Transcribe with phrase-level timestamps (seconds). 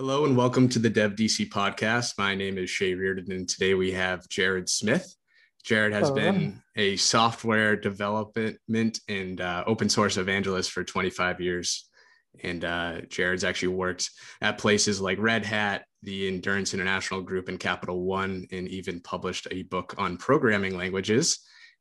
[0.00, 2.18] Hello and welcome to the Dev DC podcast.
[2.18, 5.12] My name is Shay Reardon, and today we have Jared Smith.
[5.64, 6.14] Jared has Hello.
[6.14, 11.90] been a software development and uh, open source evangelist for 25 years.
[12.44, 14.08] And uh, Jared's actually worked
[14.40, 19.48] at places like Red Hat, the Endurance International Group, and Capital One, and even published
[19.50, 21.40] a book on programming languages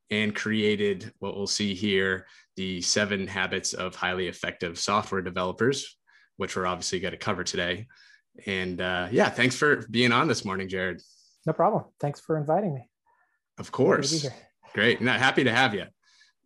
[0.09, 2.25] and created what we'll see here
[2.55, 5.99] the seven habits of highly effective software developers,
[6.37, 7.85] which we're obviously going to cover today.
[8.45, 11.01] And uh, yeah, thanks for being on this morning, Jared.
[11.45, 11.85] No problem.
[11.99, 12.89] Thanks for inviting me.
[13.57, 14.27] Of Happy to be course.
[14.73, 15.01] Great.
[15.01, 15.85] Not happy to have you.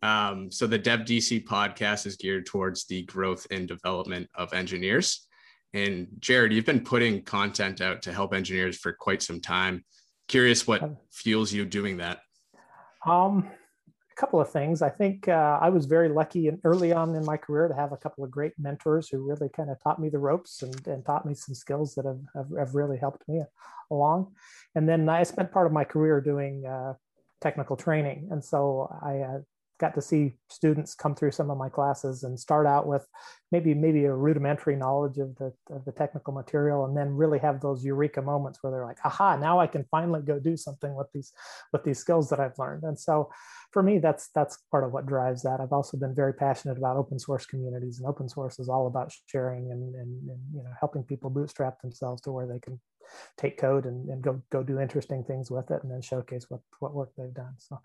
[0.02, 5.26] Um, so the Dev DC podcast is geared towards the growth and development of engineers.
[5.74, 9.84] And Jared, you've been putting content out to help engineers for quite some time.
[10.28, 12.20] Curious what fuels you doing that.
[13.06, 13.50] Um,
[14.12, 14.82] a couple of things.
[14.82, 17.92] I think uh, I was very lucky and early on in my career to have
[17.92, 21.04] a couple of great mentors who really kind of taught me the ropes and, and
[21.04, 23.42] taught me some skills that have, have, have really helped me
[23.90, 24.32] along.
[24.74, 26.94] And then I spent part of my career doing uh,
[27.40, 28.28] technical training.
[28.30, 29.38] And so I uh,
[29.82, 33.04] got to see students come through some of my classes and start out with
[33.50, 37.60] maybe maybe a rudimentary knowledge of the, of the technical material and then really have
[37.60, 41.08] those eureka moments where they're like aha now i can finally go do something with
[41.12, 41.32] these
[41.72, 42.84] with these skills that i've learned.
[42.84, 43.30] And so
[43.72, 45.60] for me that's that's part of what drives that.
[45.60, 49.12] I've also been very passionate about open source communities and open source is all about
[49.26, 52.80] sharing and, and, and you know helping people bootstrap themselves to where they can
[53.36, 56.60] take code and, and go go do interesting things with it and then showcase what
[56.78, 57.54] what work they've done.
[57.58, 57.80] So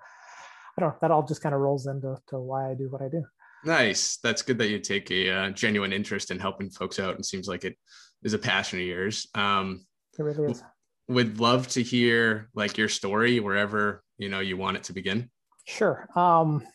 [0.78, 0.97] I don't know.
[1.02, 3.23] That all just kind of rolls into to why I do what I do.
[3.66, 4.17] Nice.
[4.17, 7.16] That's good that you take a uh, genuine interest in helping folks out.
[7.16, 7.75] And seems like it
[8.23, 9.28] is a passion of yours.
[9.33, 9.86] Um,
[10.17, 10.64] It really is.
[11.08, 15.30] would love to hear like your story wherever you know you want it to begin.
[15.66, 16.08] Sure.
[16.16, 16.66] Um,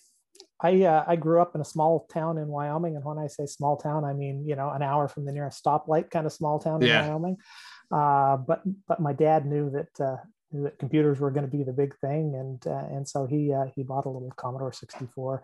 [0.61, 3.47] I uh, I grew up in a small town in Wyoming, and when I say
[3.47, 6.59] small town, I mean you know an hour from the nearest stoplight, kind of small
[6.59, 7.07] town in Yeah.
[7.09, 7.37] Wyoming.
[7.91, 10.17] Uh, but but my dad knew that uh,
[10.53, 13.67] that computers were going to be the big thing, and uh, and so he uh,
[13.75, 15.43] he bought a little Commodore 64,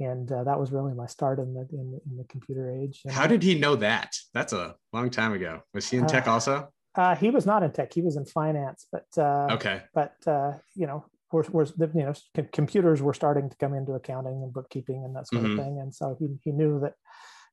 [0.00, 3.02] and uh, that was really my start in the in, the- in the computer age.
[3.04, 4.14] And, How did he know that?
[4.34, 5.60] That's a long time ago.
[5.74, 6.68] Was he in tech Uh, also?
[6.96, 9.82] uh, he was not in tech; he was in finance, but uh, Okay.
[9.94, 13.92] but uh, you know we're, we're you know c- computers were starting to come into
[13.92, 15.52] accounting and bookkeeping and that sort Mhm.
[15.58, 16.94] of thing and so he, he knew that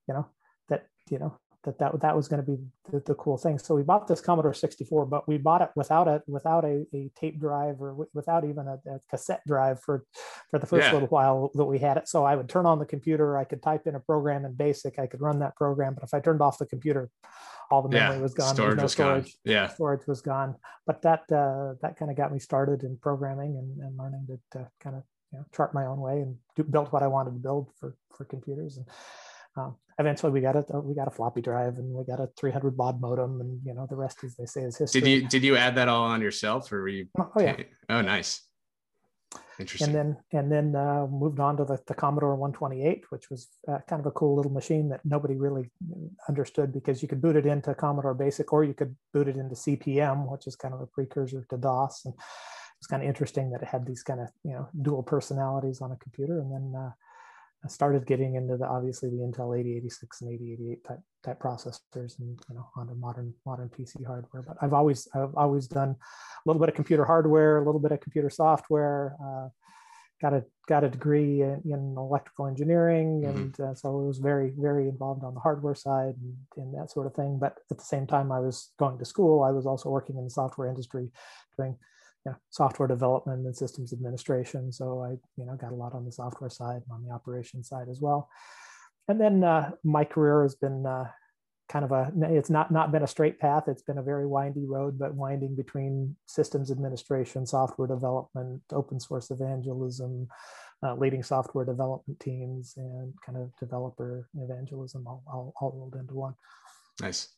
[0.08, 0.26] you know
[0.70, 2.58] that you know that that, that was going to be
[2.92, 6.08] the, the cool thing so we bought this commodore 64 but we bought it without
[6.08, 10.06] a without a, a tape drive or wi- without even a, a cassette drive for
[10.50, 10.94] for the first Yeah.
[10.94, 13.62] little while that we had it so i would turn on the computer i could
[13.62, 16.42] type in a program in basic i could run that program but if i turned
[16.42, 17.10] off the computer
[17.70, 18.22] all the memory Yeah.
[18.22, 19.22] was gone Storage no was gone.
[19.24, 19.68] storage Yeah.
[19.68, 20.56] storage was gone.
[20.86, 24.40] But that uh, that kind of got me started in programming and, and learning to,
[24.58, 25.04] to kind of
[25.34, 27.98] you know, chart my own way and do, build what I wanted to build for
[28.16, 28.78] for computers.
[28.78, 28.86] And
[29.58, 30.66] um, eventually we got it.
[30.72, 33.88] We got a floppy drive and we got a 300 baud modem, and you know
[33.90, 35.02] the rest, as they say, is history.
[35.02, 37.08] Did you did you add that all on yourself or were you?
[37.20, 37.58] Oh yeah.
[37.90, 38.42] Oh, nice.
[39.60, 39.88] Interesting.
[39.88, 43.80] and then and then uh, moved on to the, the Commodore 128, which was uh,
[43.90, 45.72] kind of a cool little machine that nobody really
[46.30, 49.56] understood because you could boot it into Commodore Basic or you could boot it into
[49.56, 52.06] CP/M, which is kind of a precursor to DOS.
[52.06, 52.14] And
[52.78, 55.92] it's kind of interesting that it had these kind of you know dual personalities on
[55.92, 56.40] a computer.
[56.40, 56.92] And then uh,
[57.66, 62.40] I started getting into the obviously the Intel 8086 and 8088 type type processors and
[62.50, 64.44] you know onto modern modern PC hardware.
[64.44, 65.96] But I've always I've always done a
[66.46, 69.16] little bit of computer hardware, a little bit of computer software.
[69.24, 69.50] Uh,
[70.22, 73.30] got a got a degree in, in electrical engineering, Mhm.
[73.30, 76.92] and uh, so I was very very involved on the hardware side and, and that
[76.92, 77.40] sort of thing.
[77.40, 79.44] But at the same time, I was going to school.
[79.44, 81.12] I was also working in the software industry,
[81.58, 81.78] doing
[82.50, 84.72] software development and systems administration.
[84.72, 87.70] So I you know got a lot on the software side and on the operations
[87.70, 88.30] side as well.
[89.08, 91.06] And then uh, my career has been uh,
[91.70, 94.66] kind of a it's not not been a straight path it's been a very windy
[94.66, 100.28] road but winding between systems administration software development open source evangelism
[100.84, 106.14] uh, leading software development teams and kind of developer evangelism all, all, all rolled into
[106.14, 106.34] one
[107.02, 107.37] nice.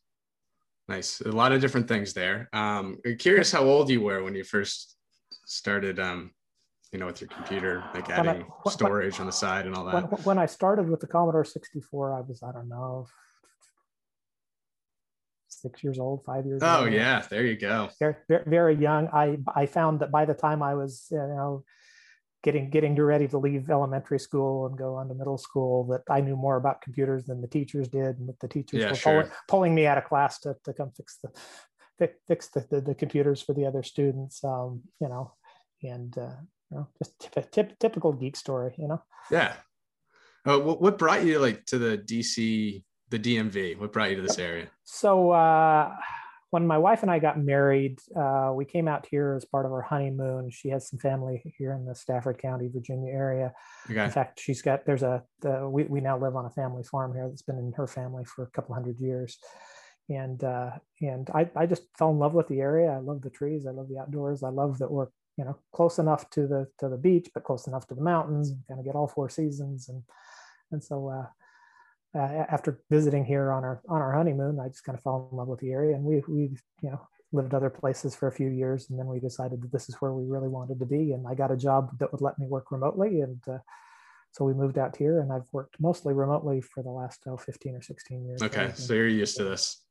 [0.90, 1.22] Nice.
[1.22, 2.50] A lot of different things there.
[2.52, 4.98] Um, I'm curious how old you were when you first
[5.46, 6.32] started, um,
[6.92, 9.76] you know, with your computer, like When I- adding when- storage on the side and
[9.76, 10.26] all that.
[10.26, 13.06] when i started with the commodore 64 i was i don't know
[15.48, 17.90] six years old five years Oh old yeah, there you go.
[18.00, 19.08] very, very, very young.
[19.10, 21.64] I I found that by the time I was you know
[22.44, 26.22] getting getting ready to leave elementary school and go on to middle school, that I
[26.22, 29.14] knew more about computers than the teachers did, and that the teachers Yeah, were sure.
[29.14, 31.30] pulling, pulling me out of class to, to come fix the
[32.00, 34.44] fi- fix the, the, the computers for the other students.
[34.44, 35.34] Um, you know,
[35.84, 36.36] and uh,
[36.72, 38.74] you know, just typ- typ- typical geek story.
[38.78, 39.04] You know.
[39.30, 39.54] Yeah.
[40.46, 43.78] Uh, what, what brought you like to the DC the DMV?
[43.78, 44.70] What brought you to this area?
[44.84, 45.94] So uh,
[46.52, 49.72] when my wife and I got married, uh, we came out here as part of
[49.72, 50.50] our honeymoon.
[50.50, 53.54] She has some family here in the Stafford County, Virginia area.
[53.90, 54.04] Okay.
[54.04, 57.14] In fact, she's got there's a the, we we now live on a family farm
[57.14, 59.38] here that's been in her family for a couple hundred years,
[60.10, 62.90] and uh, and I I just fell in love with the area.
[62.90, 63.68] I love the trees.
[63.68, 64.42] I love the outdoors.
[64.42, 65.08] I love that we're
[65.38, 68.50] you know close enough to the to the beach, but close enough to the mountains.
[68.50, 70.02] And kind of get all four seasons, and
[70.72, 71.10] and so.
[71.10, 71.28] Uh,
[72.16, 75.38] uh, after visiting here on our on our honeymoon, I just kind of fell in
[75.38, 76.42] love with the area, and we we
[76.82, 79.88] you know lived other places for a few years, and then we decided that this
[79.90, 81.12] is where we really wanted to be.
[81.12, 83.60] And I got a job that would let me work remotely, and uh,
[84.32, 87.76] so we moved out here, and I've worked mostly remotely for the last oh, 15
[87.76, 88.42] or 16 years.
[88.42, 89.84] Okay, so you're used to this.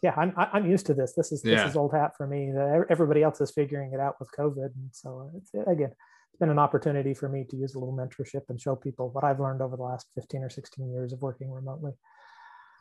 [0.00, 1.14] Yeah, I'm I'm used to this.
[1.14, 1.68] This is this yeah.
[1.68, 2.52] is old hat for me.
[2.88, 5.90] Everybody else is figuring it out with COVID, and so it's again
[6.38, 9.40] been an opportunity for me to use a little mentorship and show people what I've
[9.40, 11.92] learned over the last 15 or 16 years of working remotely.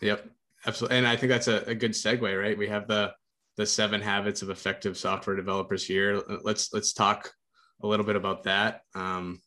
[0.02, 0.28] Yep,
[0.66, 0.98] absolutely.
[0.98, 2.58] And I think that's a, a good segue, right?
[2.58, 3.14] We have the
[3.58, 6.22] the seven habits of effective software developers here.
[6.44, 7.32] Let's let's talk
[7.82, 8.82] a little bit about that.
[8.94, 9.42] Um,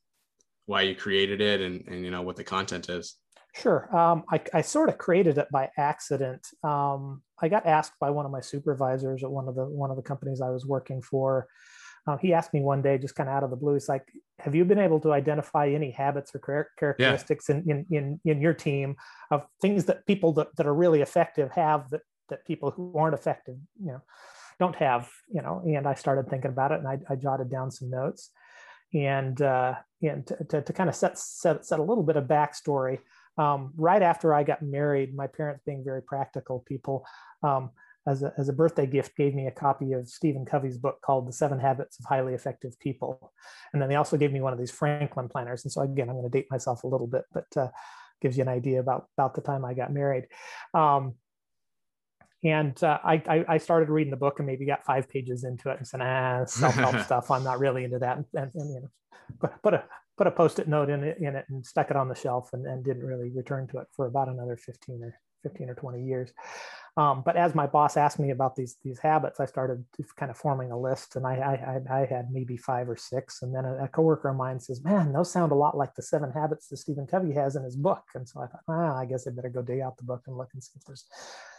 [0.67, 3.17] why you created it and, and you know what the content is.
[3.55, 3.95] Sure.
[3.97, 6.47] Um, I, I, sort of created it by accident.
[6.63, 9.97] Um, I got asked by one of my supervisors at one of the one of
[9.97, 11.49] the companies I was working for
[12.11, 14.05] uh, he asked me one day, just kind of out of the blue, he's like,
[14.41, 17.57] "Have you been able to identify any habits or characteristics yeah.
[17.57, 18.97] in, in, in in your team
[19.31, 23.15] of things that people that, that are really effective have that that people who aren't
[23.15, 24.03] effective, you know,
[24.59, 27.71] don't have, you know?" And I started thinking about it, and I, I jotted down
[27.71, 28.31] some notes,
[28.93, 32.25] and uh, and to, to, to kind of set, set set a little bit of
[32.25, 32.99] backstory.
[33.39, 37.07] Um, right after I got married, my parents being very practical people.
[37.43, 37.71] Um,
[38.07, 41.29] as a, as a birthday gift gave me a copy of Stephen Covey's book called
[41.29, 43.33] The Seven Habits of Highly Effective People.
[43.73, 45.65] And then they also gave me one of these Franklin planners.
[45.65, 47.69] And so again, I'm going to date myself a little bit, but uh,
[48.23, 50.27] gives you an idea about, about the time I got married.
[50.73, 51.15] Um,
[52.43, 55.69] and uh, I, I, I, started reading the book and maybe got five pages into
[55.69, 57.31] it and said, ah, self-help stuff.
[57.31, 58.17] I'm not really into that.
[58.17, 59.85] And, and, and you know, put a,
[60.17, 62.67] put a post-it note in it, in it and stuck it on the shelf and,
[62.67, 66.33] and didn't really return to it for about another 15 or 15 or 20 years.
[66.97, 69.85] Um, but as my boss asked me about these these habits, I started
[70.17, 73.55] kind of forming a list, and I I, I had maybe five or six, and
[73.55, 76.33] then a, a, coworker of mine says, "Man, those sound a lot like the seven
[76.33, 79.27] habits that Stephen Covey has in his book." And so I thought, ah, I guess
[79.27, 81.05] I better go dig out the book and look and see if there's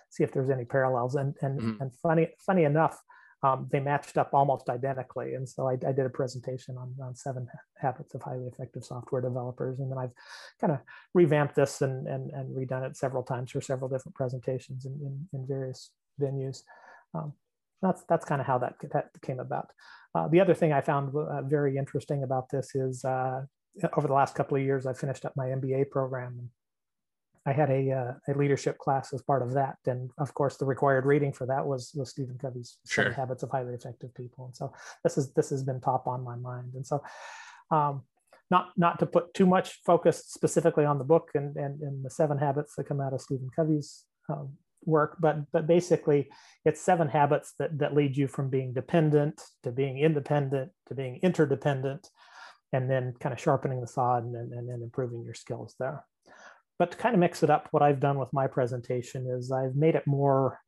[0.10, 1.16] see if there's any parallels.
[1.16, 1.82] And and mm-hmm.
[1.82, 3.02] and funny funny enough,
[3.44, 5.34] um, they matched up almost identically.
[5.34, 7.48] And so I, I, did a presentation on, on seven
[7.80, 9.80] habits of highly effective software developers.
[9.80, 10.12] And then I've
[10.60, 10.80] kind of
[11.14, 15.28] revamped this and, and, and redone it several times for several different presentations in, in,
[15.34, 15.90] in various
[16.22, 16.62] venues.
[17.16, 17.34] Um,
[17.82, 19.70] that's, that's kind of how that, that came about.
[20.14, 23.42] Uh, the other thing I found uh, very interesting about this is uh,
[23.98, 26.50] over the last couple of years, I finished up my MBA program.
[27.46, 30.66] I had a, uh, a leadership class as part of that, and of course, the
[30.66, 33.12] required reading for that was was Stephen Covey's sure.
[33.12, 34.74] Habits of Highly Effective People, and so
[35.04, 37.02] this is this has been top on my mind, and so.
[37.72, 38.04] Um,
[38.50, 42.10] not, not to put too much focus specifically on the book and, and, and the
[42.10, 46.30] seven habits that come out of Stephen Covey's um, work, but but basically
[46.66, 51.20] it's seven habits that that lead you from being dependent to being independent to being
[51.22, 52.10] interdependent,
[52.74, 56.04] and then kind of sharpening the saw and, and, and improving your skills there.
[56.82, 59.76] But to kind of mix it up, what I've done with my presentation is I've
[59.76, 60.60] made it more,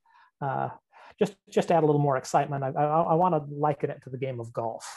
[0.41, 0.69] uh,
[1.17, 2.63] just just add a little more excitement.
[2.63, 4.87] I, I, I want to liken it to the game of golf.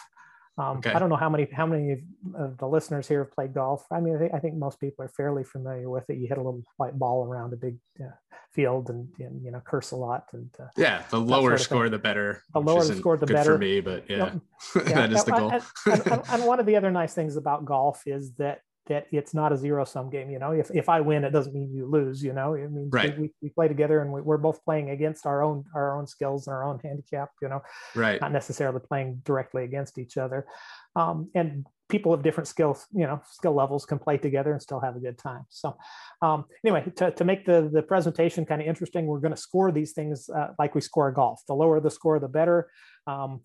[0.58, 0.92] Um, okay.
[0.92, 2.02] I don't know how many how many
[2.34, 3.86] of the listeners here have played golf.
[3.90, 6.18] I mean, I think, I think, most people are fairly familiar with it.
[6.18, 8.12] You hit a little white ball around a big uh,
[8.52, 10.26] field and, and, you know curse a lot.
[10.34, 12.42] And uh, yeah, the lower score, the better.
[12.52, 13.80] The lower the score, the better for me.
[13.80, 14.34] But yeah,
[14.76, 15.50] yeah that is the goal.
[15.50, 19.34] and, and, and, one of the other nice things about golf is that that it's
[19.34, 20.30] not a zero sum game.
[20.30, 22.22] You know, if, if I win, it doesn't mean you lose.
[22.22, 23.18] You know, it means right.
[23.18, 26.46] we, we play together and we, are both playing against our own our own skills
[26.46, 27.30] and our own handicap.
[27.42, 27.62] You know,
[27.94, 28.20] right?
[28.20, 30.46] Not necessarily playing directly against each other.
[30.94, 34.80] Um, and people of different skills, you know, skill levels can play together and still
[34.80, 35.44] have a good time.
[35.50, 35.76] So,
[36.22, 39.72] um, anyway, to, to make the the presentation kind of interesting, we're going to score
[39.72, 41.42] these things uh, like we score golf.
[41.46, 42.68] The lower the score, the better.
[43.06, 43.42] Um,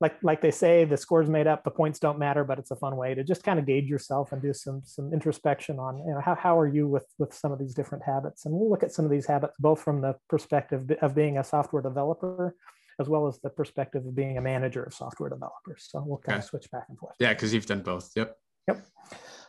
[0.00, 2.76] like like they say, the score's made up, the points don't matter, but it's a
[2.76, 6.12] fun way to just kind of gauge yourself and do some some introspection on you
[6.12, 8.44] know how, how are you with with some of these different habits.
[8.44, 11.44] And we'll look at some of these habits both from the perspective of being a
[11.44, 12.54] software developer
[13.00, 15.88] as well as the perspective of being a manager of software developers.
[15.90, 16.44] So we'll kind okay.
[16.44, 17.16] of switch back and forth.
[17.18, 18.10] Yeah, because you've done both.
[18.14, 18.36] Yep.
[18.68, 18.84] Yep.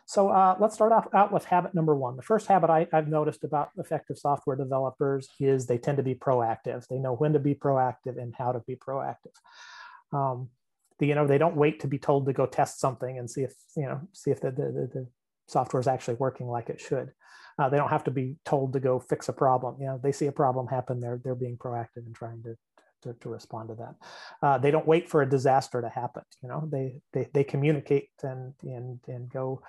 [0.07, 2.15] So uh, let's start off out with habit number one.
[2.15, 6.15] The first habit I, have noticed about effective software developers is they tend to be
[6.15, 6.87] proactive.
[6.87, 9.33] They know when to be proactive and how to be proactive
[10.15, 10.49] um,
[10.99, 13.41] the, you know they don't wait to be told to go test something and see
[13.41, 15.07] if you know see if the, the, the
[15.47, 17.11] software is actually working like it should.
[17.57, 19.77] Uh, they don't have to be told to go fix a problem.
[19.79, 22.55] You know, they see a problem happen, they're they're being proactive and trying to
[23.03, 23.95] to, to respond to that.
[24.41, 26.23] Uh, they don't wait for a disaster to happen.
[26.41, 29.61] You know, they they, they communicate and and and go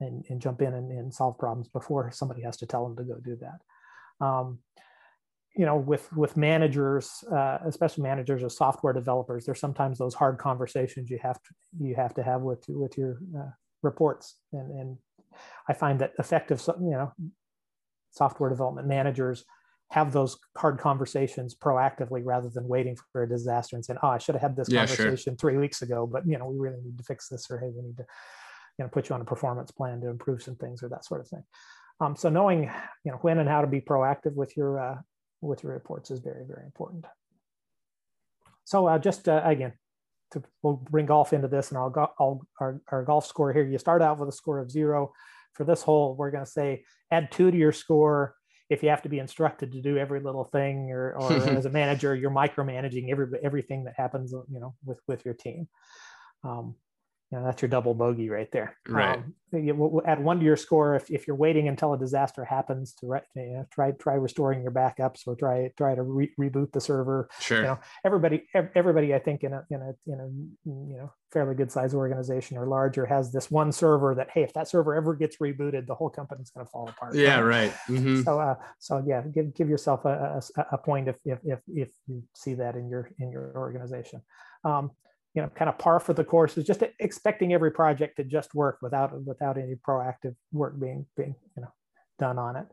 [0.00, 3.04] and, and jump in and, and solve problems before somebody has to tell them to
[3.04, 4.24] go do that.
[4.24, 4.58] Um,
[5.56, 10.38] you know, with with managers, uh, especially managers or software developers, there's sometimes those hard
[10.38, 13.50] conversations you have to you have to have with with your uh,
[13.82, 14.98] reports, and and
[15.68, 17.12] I find that effective, you know,
[18.10, 19.44] software development managers
[19.92, 24.18] have those hard conversations proactively rather than waiting for a disaster and saying, "Oh, I
[24.18, 25.36] should have had this yeah, conversation sure.
[25.36, 27.82] three weeks ago," but you know, we really need to fix this, or hey, we
[27.82, 28.04] need to,
[28.78, 31.22] you know, put you on a performance plan to improve some things or that sort
[31.22, 31.44] of thing.
[32.00, 32.70] Um, so knowing,
[33.04, 34.96] you know, when and how to be proactive with your uh,
[35.46, 37.06] with your reports is very, very important.
[38.64, 39.72] So uh, just uh, again,
[40.32, 43.64] to, we'll bring golf into this, and I'll, go, I'll our, our golf score here.
[43.64, 45.12] You start out with a score of zero.
[45.54, 48.34] For this hole, we're going to say add two to your score
[48.68, 51.70] if you have to be instructed to do every little thing or, or as a
[51.70, 55.68] manager you're micromanaging every everything that happens you know with with your team
[56.44, 56.74] um,
[57.32, 58.76] you know, that's your double bogey right there.
[58.88, 59.18] Right.
[59.18, 62.92] Um, you add one to your score if, if you're waiting until a disaster happens
[62.94, 66.70] to re- you know, try try restoring your backups or try try to re- reboot
[66.72, 67.28] the server.
[67.40, 67.58] Sure.
[67.58, 70.26] You know, everybody everybody I think in a in a in a
[70.68, 74.52] you know fairly good size organization or larger has this one server that hey if
[74.52, 77.14] that server ever gets rebooted the whole company's going to fall apart.
[77.16, 77.40] Yeah.
[77.40, 77.72] Right.
[77.88, 78.22] Mm-hmm.
[78.22, 81.88] So uh, so yeah, give give yourself a, a, a point if, if if if
[82.06, 84.22] you see that in your in your organization.
[84.64, 84.90] Um,
[85.36, 88.54] you know kind of par for the course is just expecting every project to just
[88.54, 91.72] work without without any proactive work being being you know
[92.18, 92.66] done on it.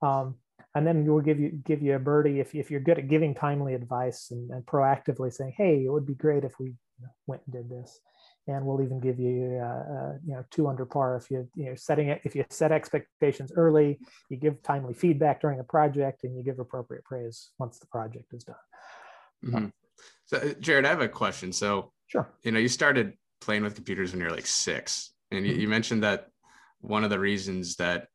[0.00, 0.36] Um,
[0.74, 3.34] and then we'll give you give you a birdie if, if you're good at giving
[3.34, 6.74] timely advice and, and proactively saying hey it would be great if we
[7.26, 8.00] went and did this.
[8.46, 11.66] And we'll even give you uh, uh, you know two under par if you you
[11.66, 13.98] know setting it if you set expectations early
[14.30, 18.32] you give timely feedback during the project and you give appropriate praise once the project
[18.32, 18.56] is done.
[19.44, 19.66] Mm-hmm.
[20.28, 22.28] So jared i have a question so Sure.
[22.42, 25.60] You know, you started playing with computers when you're like six, and you, mm-hmm.
[25.60, 26.28] you mentioned that
[26.80, 28.08] one of the reasons that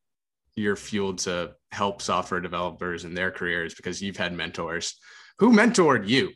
[0.55, 4.95] you're fueled to help software developers in their careers because you've had mentors.
[5.39, 6.31] Who mentored you?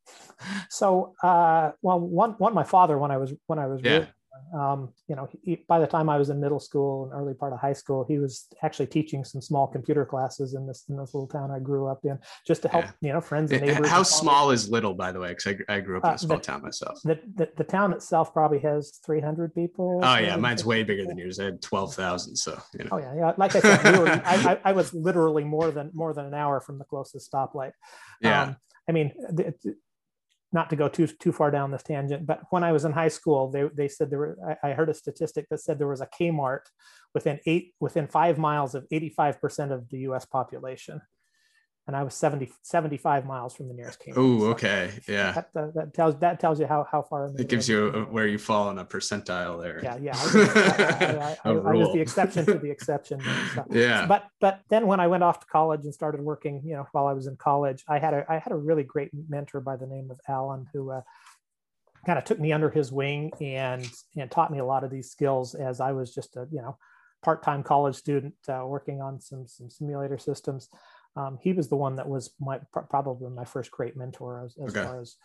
[0.70, 4.06] so, uh, well, one, one, my father when I was when I was yeah.
[4.54, 7.52] Um, you know, he, by the time I was in middle school and early part
[7.52, 11.14] of high school, he was actually teaching some small computer classes in this in this
[11.14, 12.92] little town I grew up in, just to help yeah.
[13.00, 13.88] you know friends and neighbors.
[13.88, 15.28] How small is Little, by the way?
[15.28, 17.00] Because I, I grew up in a uh, small the, town myself.
[17.04, 20.00] The, the, the town itself probably has 300 people.
[20.02, 21.38] Oh yeah, mine's way bigger than yours.
[21.38, 22.36] I had 12,000.
[22.36, 22.90] So you know.
[22.92, 23.32] Oh yeah, yeah.
[23.36, 26.34] Like I said, we were, I, I, I, was literally more than more than an
[26.34, 27.72] hour from the closest stoplight.
[28.20, 28.42] Yeah.
[28.42, 28.56] Um,
[28.88, 29.12] I mean,
[30.52, 33.08] not to go too too far down this tangent, but when I was in high
[33.08, 36.06] school, they they said there were I, heard a statistic that said there was a
[36.06, 36.66] Kmart
[37.14, 41.00] within eight within five miles of 85% of the US population
[41.88, 44.14] and I was 70, 75 miles from the nearest Kmart.
[44.16, 45.32] Oh, so okay, yeah.
[45.32, 47.32] That, that, that, tells that tells you how how far.
[47.36, 49.80] it gives you a, where you fall in a percentile there.
[49.82, 50.16] Yeah, yeah.
[50.16, 53.20] I was, I, I, I was the exception to the exception.
[53.70, 54.06] Yeah.
[54.06, 57.06] But but then when I went off to college and started working, you know, while
[57.06, 59.86] I was in college, I had a I had a really great mentor by the
[59.86, 60.90] name of Alan who.
[60.90, 61.02] Uh,
[62.04, 65.08] kind of took me under his wing and and taught me a lot of these
[65.08, 66.76] skills as I was just a you know
[67.22, 70.68] part-time college student uh, working on some some simulator systems
[71.16, 74.74] um, he was the one that was my probably my first great mentor as, as
[74.74, 74.84] okay.
[74.84, 75.16] far as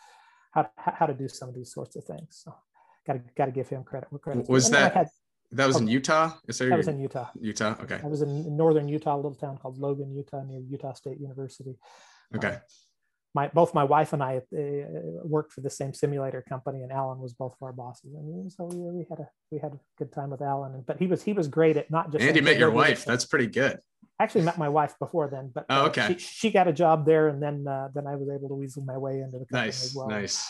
[0.51, 2.41] how, how to do some of these sorts of things.
[2.43, 2.53] So
[3.05, 4.09] got to got to give him credit.
[4.21, 5.07] credit was that had,
[5.51, 6.33] that was in Utah?
[6.47, 7.29] Is there that was in Utah.
[7.39, 7.75] Utah.
[7.81, 7.99] Okay.
[8.03, 11.77] I was in northern Utah, a little town called Logan, Utah, near Utah State University.
[12.35, 12.47] Okay.
[12.47, 12.57] Um,
[13.37, 14.63] my both my wife and I uh,
[15.35, 18.65] worked for the same simulator company, and Alan was both of our bosses, and so
[18.65, 20.83] we, we had a we had a good time with Alan.
[20.87, 22.25] But he was he was great at not just.
[22.25, 23.05] And you met your wife.
[23.05, 23.77] That's pretty good.
[24.19, 26.01] I actually met my wife before then, but oh, okay.
[26.01, 28.55] Uh, she, she, got a job there, and then uh, then I was able to
[28.55, 30.07] weasel my way into the company nice, as well.
[30.07, 30.49] Nice.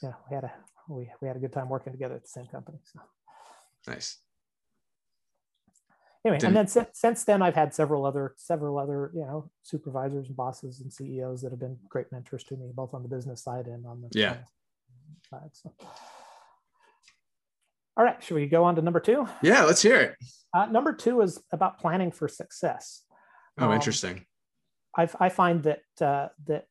[0.00, 0.52] Yeah, we had a
[0.88, 2.78] we, we had a good time working together at the same company.
[2.84, 3.00] So.
[3.88, 4.18] Nice.
[6.26, 6.48] Anyway, Didn't...
[6.48, 10.36] and then since, since then, I've had several other several other you know supervisors and
[10.36, 13.66] bosses and CEOs that have been great mentors to me, both on the business side
[13.66, 14.38] and on the yeah
[15.30, 15.50] side.
[15.52, 15.72] So.
[17.96, 19.28] All right, should we go on to number two?
[19.40, 20.16] Yeah, let's hear it.
[20.52, 23.02] Uh, number two is about planning for success.
[23.56, 24.26] Oh, um, interesting.
[24.96, 26.66] I, I find that uh, that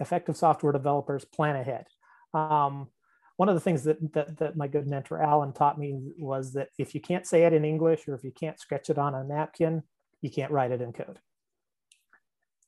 [0.00, 1.86] effective software developers plan ahead.
[2.34, 2.88] Um,
[3.36, 6.68] one of the things that, that, that my good mentor Alan taught me was that
[6.78, 9.24] if you can't say it in English or if you can't sketch it on a
[9.24, 9.82] napkin,
[10.22, 11.18] you can't write it in code.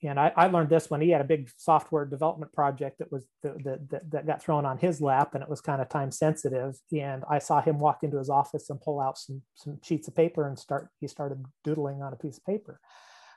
[0.03, 3.27] and I, I, learned this when he had a big software development project that was
[3.45, 6.75] that, that, that got thrown on his lap and it was kind of time sensitive.
[6.93, 10.17] And i saw him walk into his office and pull out some some sheets of
[10.17, 12.81] paper and start he started doodling on a piece of paper.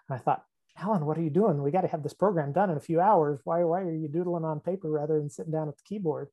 [0.10, 0.44] And i thought
[0.82, 1.62] alan what are you doing?
[1.62, 3.40] We got to have this program done in a few hours.
[3.44, 6.30] Why why are you doodling on paper rather than sitting down at the keyboard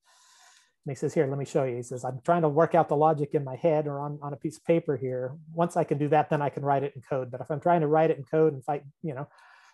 [0.87, 1.75] and he says, Here, let me show you.
[1.75, 4.33] He says, I'm trying to work out the logic in my head or on, on
[4.33, 5.35] a piece of paper here.
[5.53, 7.33] Once I can do that, then I can write it in code.
[7.33, 9.27] But if I'm trying to write it in code and fight, you know,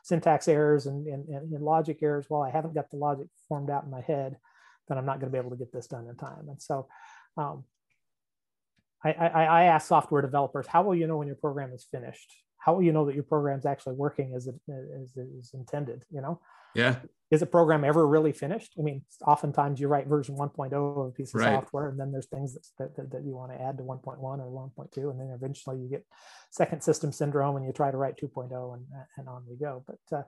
[0.03, 3.85] syntax errors and, and, and logic errors, well, I haven't got the logic formed out
[3.85, 4.39] in my head,
[4.89, 6.49] then I'm not going to be able to get this done in time.
[6.49, 6.89] And so
[7.37, 7.65] um,
[9.05, 12.33] I, I, I ask software developers, how will you know when your program is finished?
[12.57, 14.55] How will you know that your program is actually working as it
[15.17, 16.05] is intended?
[16.11, 16.41] You know,
[16.75, 16.97] yeah.
[17.33, 18.75] Is a program ever really finished?
[18.79, 21.55] I mean, oftentimes you write version 1.0 of a piece of right.
[21.55, 24.71] software, and then there's things that, that, that you want to add to 1.1 or
[24.77, 26.05] 1.2, and then eventually you get
[26.51, 28.85] second system syndrome and you try to write 2.0 and,
[29.17, 29.83] and on we go.
[29.87, 30.23] But uh,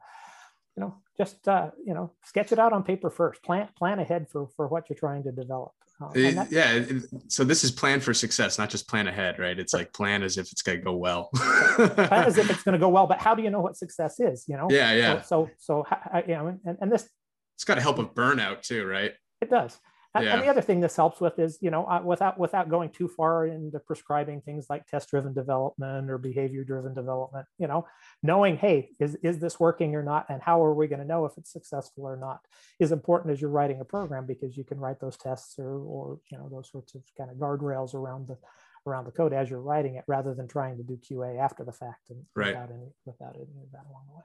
[0.76, 3.42] you know, just uh, you know, sketch it out on paper first.
[3.42, 5.72] Plan plan ahead for for what you're trying to develop.
[6.00, 6.84] Oh, it, yeah.
[7.28, 9.56] So this is plan for success, not just plan ahead, right?
[9.58, 11.30] It's like plan as if it's going to go well.
[11.34, 14.18] plan as if it's going to go well, but how do you know what success
[14.18, 14.44] is?
[14.48, 14.66] You know?
[14.70, 15.22] Yeah, yeah.
[15.22, 17.08] So, so, so you know, and, and this.
[17.56, 19.12] It's got to help with burnout too, right?
[19.40, 19.78] It does.
[20.14, 20.34] And, yeah.
[20.34, 23.46] and the other thing this helps with is, you know, without without going too far
[23.46, 27.86] into prescribing things like test-driven development or behavior-driven development, you know,
[28.22, 31.24] knowing, hey, is is this working or not, and how are we going to know
[31.24, 32.40] if it's successful or not,
[32.78, 36.20] is important as you're writing a program because you can write those tests or or
[36.30, 38.38] you know those sorts of kind of guardrails around the
[38.86, 41.72] around the code as you're writing it, rather than trying to do QA after the
[41.72, 42.48] fact and right.
[42.48, 44.22] without any without any of that along the way.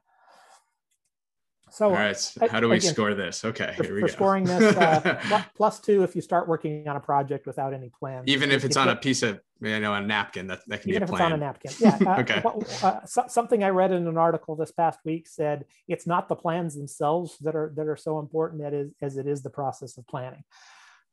[1.71, 3.45] So, all right, how do we again, score this?
[3.45, 4.13] Okay, for, here we for go.
[4.13, 8.23] scoring this, uh, plus two if you start working on a project without any plan.
[8.25, 10.99] Even if it's on a piece of, you know, a napkin, that, that can even
[10.99, 11.21] be a if plan.
[11.21, 11.71] it's on a napkin.
[11.79, 11.97] Yeah.
[12.05, 12.39] Uh, okay.
[12.41, 16.27] What, uh, so, something I read in an article this past week said it's not
[16.27, 19.49] the plans themselves that are that are so important that is as it is the
[19.49, 20.43] process of planning.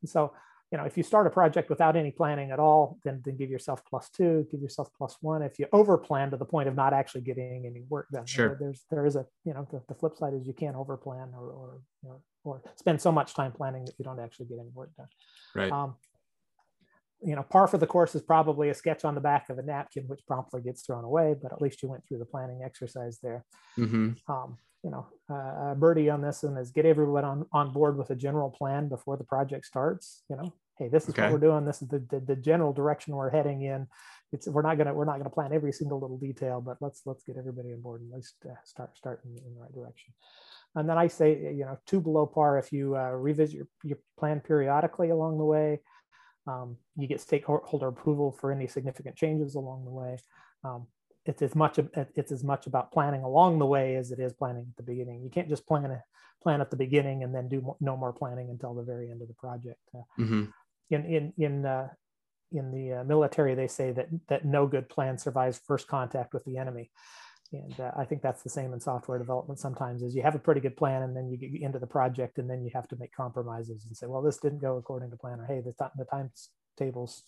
[0.02, 0.32] And so
[0.72, 3.50] you know, if you start a project without any planning at all, then, then give
[3.50, 5.42] yourself plus two, give yourself plus one.
[5.42, 8.56] If you over plan to the point of not actually getting any work done, sure.
[8.58, 11.30] there's there is a you know the, the flip side is you can't over plan
[11.34, 14.58] or or you know, or spend so much time planning that you don't actually get
[14.58, 15.08] any work done.
[15.54, 15.70] Right.
[15.70, 15.94] Um,
[17.22, 19.62] you know, par for the course is probably a sketch on the back of a
[19.62, 23.18] napkin, which promptly gets thrown away, but at least you went through the planning exercise
[23.22, 23.44] there.
[23.78, 24.30] Mm-hmm.
[24.30, 28.10] Um, you know, uh, birdie on this one is get everyone on, on board with
[28.10, 30.22] a general plan before the project starts.
[30.28, 31.22] You know, hey, this is okay.
[31.22, 31.64] what we're doing.
[31.64, 33.86] This is the, the, the, general direction we're heading in.
[34.32, 37.22] It's we're not gonna we're not gonna plan every single little detail, but let's let's
[37.24, 40.12] get everybody on board and let's uh, start start in, in, the right direction.
[40.74, 43.98] And then I say, you know, two below par if you uh, revisit your, your
[44.18, 45.80] plan periodically along the way.
[46.46, 50.18] Um, you get stakeholder approval for any significant changes along the way.
[50.64, 50.86] Um,
[51.24, 51.78] it's as much
[52.14, 55.22] it's as much about planning along the way as it is planning at the beginning.
[55.22, 56.02] You can't just plan a
[56.42, 59.28] plan at the beginning and then do no more planning until the very end of
[59.28, 59.80] the project.
[59.94, 60.44] Uh, mm-hmm.
[60.90, 61.88] In in in uh,
[62.52, 66.44] in the uh, military, they say that that no good plan survives first contact with
[66.44, 66.90] the enemy,
[67.52, 69.60] and uh, I think that's the same in software development.
[69.60, 72.38] Sometimes is you have a pretty good plan and then you get into the project
[72.38, 75.16] and then you have to make compromises and say, well, this didn't go according to
[75.16, 76.30] plan, or hey, the, th- the time
[76.76, 77.22] tables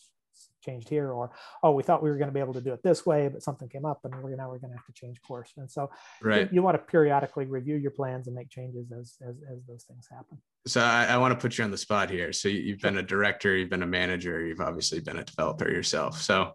[0.64, 1.30] changed here or
[1.62, 3.42] oh we thought we were going to be able to do it this way but
[3.42, 5.52] something came up and we're now we're going to have to change course.
[5.56, 5.90] And so
[6.22, 6.42] right.
[6.42, 9.84] you, you want to periodically review your plans and make changes as as, as those
[9.84, 10.38] things happen.
[10.66, 12.32] So I, I, want to put you on the spot here.
[12.32, 16.20] So you've been a director you've been a manager you've obviously been a developer yourself.
[16.20, 16.52] So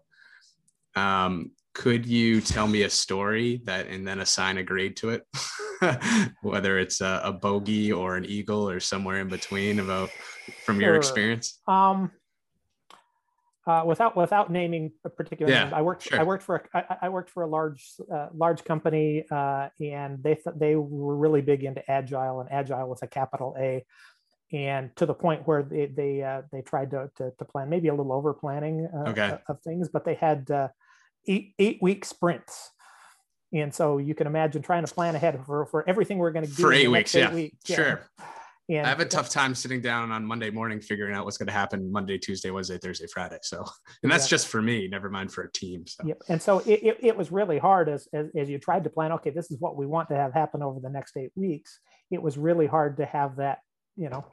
[0.96, 5.26] um, could you tell me a story that and then assign a grade to it?
[6.42, 10.10] Whether it's a, a, bogey or an eagle or somewhere in between about
[10.64, 10.86] from sure.
[10.86, 11.60] your experience?
[11.66, 12.12] Um
[13.66, 16.20] uh, without without naming a particular yeah, name, I worked sure.
[16.20, 20.22] I worked for a, I, I worked for a large uh, large company, uh, and
[20.22, 23.84] they th- they were really big into agile and agile with a capital A,
[24.52, 27.88] and to the point where they they uh, they tried to, to, to plan maybe
[27.88, 29.38] a little over planning uh, okay.
[29.48, 30.68] of things, but they had uh,
[31.26, 32.70] eight eight week sprints.
[33.52, 36.50] And so you can imagine trying to plan ahead for, for everything we're going to
[36.50, 37.14] do for eight weeks.
[37.14, 37.34] Eight yeah.
[37.34, 37.54] Week.
[37.66, 38.10] yeah, sure.
[38.70, 41.52] I have a tough time sitting down on Monday morning figuring out what's going to
[41.52, 43.38] happen Monday, Tuesday, Wednesday, Thursday, Friday.
[43.42, 43.64] So,
[44.02, 44.30] and that's yeah.
[44.30, 45.86] just for me, never mind for a team.
[45.86, 46.04] So.
[46.06, 46.22] Yep.
[46.28, 49.12] And so it, it, it was really hard as, as, as you tried to plan,
[49.12, 51.78] okay, this is what we want to have happen over the next eight weeks.
[52.10, 53.58] It was really hard to have that,
[53.96, 54.24] you know,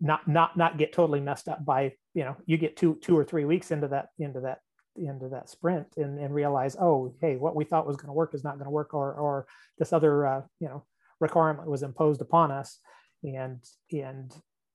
[0.00, 3.24] not, not, not get totally messed up by, you know, you get two, two or
[3.24, 4.58] three weeks into that, into that,
[4.96, 8.34] into that sprint and, and realize, oh, hey, what we thought was going to work
[8.34, 9.46] is not going to work or, or
[9.78, 10.84] this other, uh, you know,
[11.20, 12.80] requirement was imposed upon us
[13.26, 13.60] and
[13.92, 14.32] and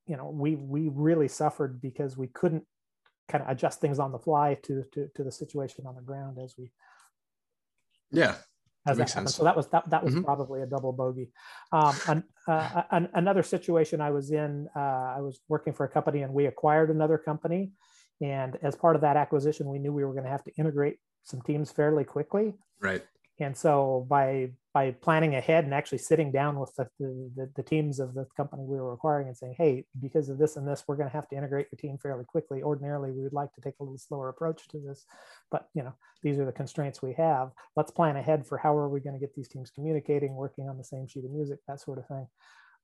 [0.08, 2.64] you know we we really suffered because we couldn't
[3.30, 6.38] kind of adjust things on the fly to to, to the situation on the ground
[6.44, 6.72] as we
[8.12, 8.36] yeah
[8.88, 9.30] as that, that happened.
[9.30, 10.24] So that was that that was mm-hmm.
[10.24, 11.32] probably a double bogey.
[11.72, 15.90] Um, an, uh, an, another situation I was in, uh, I was working for a
[15.90, 17.72] company and we acquired another company,
[18.22, 20.98] and as part of that acquisition, we knew we were going to have to integrate
[21.24, 22.54] some teams fairly quickly.
[22.80, 23.04] Right.
[23.40, 28.00] And so by by planning ahead and actually sitting down with the, the, the, teams
[28.00, 30.96] of the company we were acquiring and saying, hey, because of this and this, we're
[30.96, 32.64] going to have to integrate your team fairly quickly.
[32.64, 35.06] Ordinarily, we would like to take a little slower approach to this,
[35.50, 37.52] but you know, these are the constraints we have.
[37.76, 40.78] Let's plan ahead for how are we going to get these teams communicating, working on
[40.78, 42.28] the same sheet of music, that sort of thing.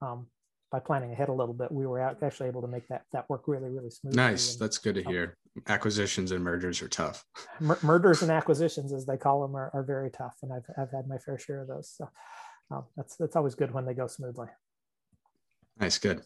[0.01, 0.27] Um,
[0.71, 3.43] by planning ahead a little bit, we were actually able to make that that work
[3.47, 4.15] really, really smooth.
[4.15, 4.53] Nice.
[4.53, 5.37] And, That's good to hear.
[5.67, 7.23] Acquisitions and mergers are tough.
[7.59, 10.91] Mer- mergers and acquisitions, as they call them, are, are very tough, and I've I've
[10.91, 11.91] had my fair share of those.
[11.95, 12.09] So
[12.71, 14.47] um, that's that's always good when they go smoothly.
[15.79, 15.97] Nice.
[15.97, 16.21] Good.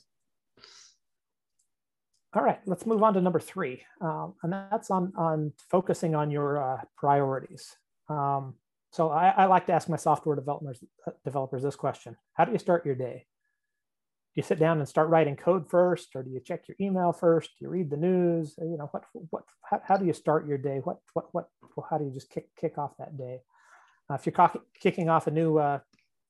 [2.33, 6.31] All right, let's move on to number three, um, and that's on on focusing on
[6.31, 7.75] your uh, priorities.
[8.07, 8.55] Um,
[8.91, 10.81] so I, I, like to ask my software developers
[11.25, 13.25] developers this question: How do you start your day?
[14.33, 17.11] Do you sit down and start writing code first or do you check your email
[17.11, 17.49] first?
[17.59, 18.55] Do you read the news?
[18.57, 20.79] You know what what how, how do you start your day?
[20.85, 21.49] What what what
[21.89, 23.41] how do you just kick kick off that day?
[24.09, 25.79] Uh, if you're kicking off a new uh,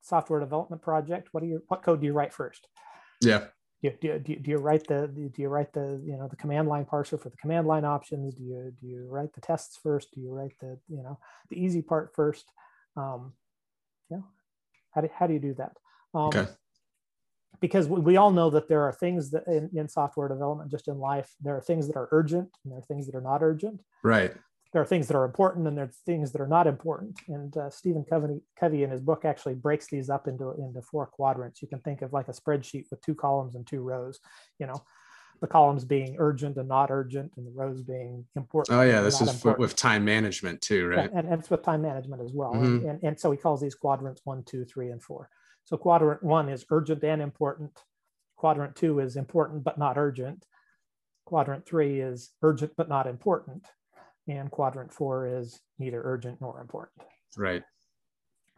[0.02, 2.68] software development project what do you what code do you write first?
[3.22, 3.46] Yeah.
[3.84, 6.68] Do, do, do, do you write the do you write the you know the command
[6.68, 8.34] line parser for the command line options?
[8.34, 10.12] Do you do you write the tests first?
[10.16, 11.20] Do you write the you know
[11.52, 12.52] the easy part first?
[12.98, 13.34] Um
[14.10, 14.26] you know
[14.90, 15.78] how do, how do you do that?
[16.16, 16.48] Um, okay
[17.62, 20.98] because we all know that there are things that in, in, software development, just in
[20.98, 23.82] life, there are things that are urgent and there are things that are not urgent.
[24.04, 24.34] Right.
[24.74, 27.20] There are things that are important and there are things that are not important.
[27.28, 31.06] And uh, Stephen Covey, Covey in his book actually breaks these up into, into four
[31.06, 31.62] quadrants.
[31.62, 34.20] You can think of like a spreadsheet with two columns and two rows,
[34.60, 34.82] you know,
[35.40, 38.78] the columns being urgent and not urgent and the rows being important.
[38.78, 39.60] Oh yeah, this is important.
[39.60, 41.12] with time management too, right?
[41.12, 42.54] And, and, it's with time management as well.
[42.54, 42.64] Mm-hmm.
[42.64, 45.30] And, and, and so he calls these quadrants one, two, three, and four.
[45.66, 47.72] So quadrant one is urgent and important.
[48.36, 50.46] Quadrant two is important but not urgent.
[51.26, 53.66] Quadrant three is urgent but not important.
[54.28, 57.08] And quadrant four is neither urgent nor important.
[57.38, 57.64] Right.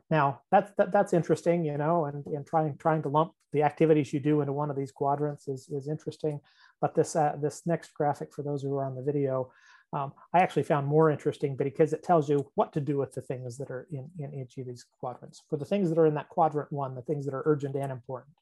[0.09, 4.11] Now that's that, that's interesting, you know, and, and trying trying to lump the activities
[4.11, 6.39] you do into one of these quadrants is, is interesting.
[6.81, 9.51] But this uh, this next graphic for those who are on the video
[9.93, 13.21] um, I actually found more interesting because it tells you what to do with the
[13.21, 15.43] things that are in, in each of these quadrants.
[15.49, 17.91] For the things that are in that quadrant one, the things that are urgent and
[17.91, 18.35] important,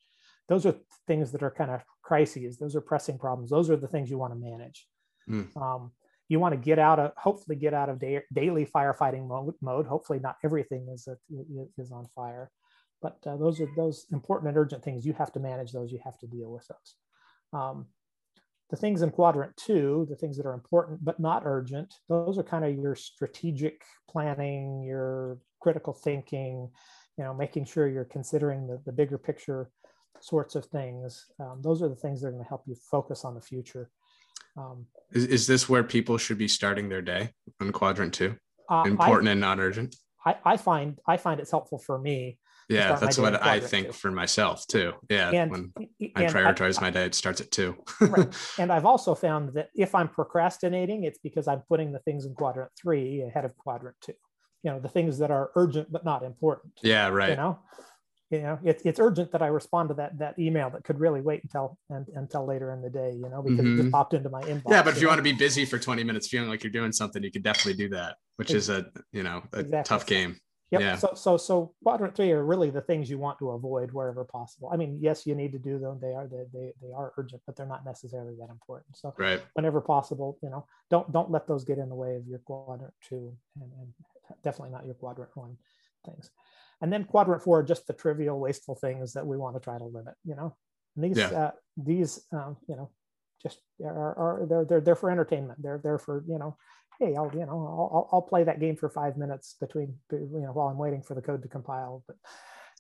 [0.47, 0.75] those are
[1.07, 2.57] things that are kind of crises.
[2.57, 3.49] Those are pressing problems.
[3.49, 4.87] Those are the things you want to manage.
[5.29, 5.57] Mm.
[5.61, 5.91] Um,
[6.29, 9.85] you want to get out of, hopefully get out of da- daily firefighting mode, mode.
[9.85, 11.17] Hopefully not everything is, a,
[11.77, 12.49] is on fire,
[13.01, 15.05] but uh, those are those important and urgent things.
[15.05, 15.91] You have to manage those.
[15.91, 17.59] You have to deal with those.
[17.59, 17.87] Um,
[18.71, 22.43] the things in quadrant two, the things that are important but not urgent, those are
[22.43, 26.69] kind of your strategic planning, your critical thinking,
[27.17, 29.69] you know, making sure you're considering the, the bigger picture
[30.21, 31.25] sorts of things.
[31.39, 33.91] Um, those are the things that are going to help you focus on the future.
[34.57, 38.38] Um, is, is this where people should be starting their day on quadrant two?
[38.69, 39.97] Uh, important I, and not urgent?
[40.25, 42.38] I, I find I find it's helpful for me
[42.69, 43.93] yeah that's what i think two.
[43.93, 45.74] for myself too yeah and, when
[46.15, 48.28] i prioritize I, my day it starts at two right.
[48.60, 52.34] and i've also found that if i'm procrastinating it's because i'm putting the things in
[52.34, 54.13] quadrant three ahead of quadrant two
[54.63, 57.60] you know the things that are urgent but not important yeah right you know
[58.32, 61.21] you know it's, it's urgent that i respond to that that email that could really
[61.21, 63.74] wait until and, until later in the day you know because mm-hmm.
[63.74, 63.89] it just mm-hmm.
[63.89, 65.10] popped into my inbox yeah but if you, know?
[65.10, 67.74] want to be busy for 20 minutes feeling like you're doing something you could definitely
[67.74, 69.84] do that which is a you know a exactly.
[69.84, 70.38] tough game
[70.71, 70.81] Yep.
[70.81, 70.95] Yeah.
[70.95, 74.69] So so so quadrant three are really the things you want to avoid wherever possible.
[74.73, 75.99] I mean, yes, you need to do them.
[76.01, 78.95] They are they they, they are urgent, but they're not necessarily that important.
[78.95, 79.41] So right.
[79.53, 82.93] whenever possible, you know, don't don't let those get in the way of your quadrant
[83.07, 83.93] two and, and
[84.43, 85.57] definitely not your quadrant one
[86.05, 86.29] things.
[86.81, 89.77] And then quadrant four, are just the trivial, wasteful things that we want to try
[89.77, 90.15] to limit.
[90.23, 90.55] You know,
[90.95, 91.27] and these yeah.
[91.27, 92.89] uh, these um, you know
[93.43, 95.62] just are, are they're they're there for entertainment.
[95.62, 96.55] They're they're for you know
[97.01, 100.51] hey, I'll you know I'll, I'll play that game for five minutes between you know
[100.53, 102.15] while I'm waiting for the code to compile, but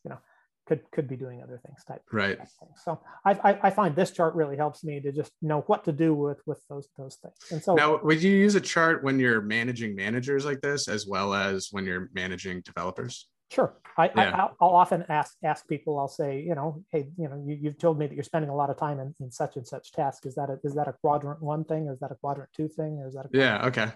[0.03, 0.19] you know
[0.67, 2.01] could could be doing other things type.
[2.11, 2.37] Right.
[2.83, 5.91] So I, I, I find this chart really helps me to just know what to
[5.91, 7.35] do with with those those things.
[7.51, 11.07] And so now, would you use a chart when you're managing managers like this, as
[11.07, 13.27] well as when you're managing developers?
[13.49, 13.73] Sure.
[13.97, 14.47] I, yeah.
[14.61, 15.99] I, will often ask ask people.
[15.99, 18.55] I'll say, you know, hey, you know, you, have told me that you're spending a
[18.55, 20.25] lot of time in, in such and such task.
[20.25, 22.69] Is that a, is that a quadrant one thing, or is that a quadrant two
[22.69, 23.65] thing, or is that a yeah?
[23.65, 23.91] Okay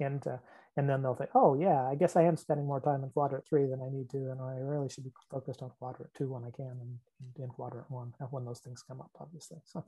[0.00, 0.38] and uh,
[0.76, 3.46] and then they'll say, oh yeah, I guess I am spending more time in quadrant
[3.48, 6.44] three than I need to, and I really should be focused on quadrant two when
[6.44, 9.58] I can, and, and in quadrant one when those things come up, obviously.
[9.64, 9.84] So,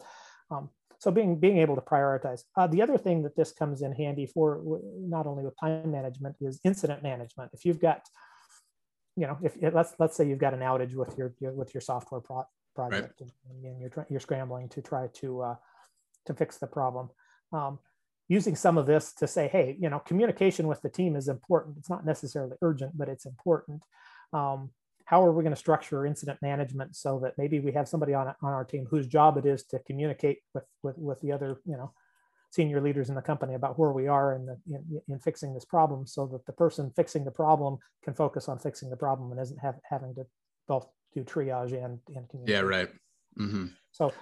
[0.51, 2.43] um, so being being able to prioritize.
[2.57, 4.63] Uh, the other thing that this comes in handy for,
[4.99, 7.51] not only with time management, is incident management.
[7.53, 8.03] If you've got
[9.17, 11.81] you know, if let's let's say you've got an outage with your, your with your
[11.81, 13.31] software pro- project, right.
[13.51, 15.57] and, and, you're you're scrambling to try to uh,
[16.27, 17.09] to fix the problem.
[17.53, 17.79] Um,
[18.29, 21.77] using some of this to say, hey, you know, communication with the team is important.
[21.79, 23.83] It's not necessarily urgent, but it's important.
[24.33, 24.71] Um,
[25.05, 28.27] how are we going to structure incident management so that maybe we have somebody on,
[28.27, 31.77] on our team whose job it is to communicate with, with, with the other, you
[31.77, 31.93] know,
[32.51, 35.65] senior leaders in the company about where we are in, the, in, in, fixing this
[35.65, 39.41] problem so that the person fixing the problem can focus on fixing the problem and
[39.41, 40.27] isn't have, having to
[40.67, 42.49] both do triage and, and communicate.
[42.49, 42.89] Yeah, right.
[43.39, 43.67] Mm-hmm.
[43.93, 44.13] So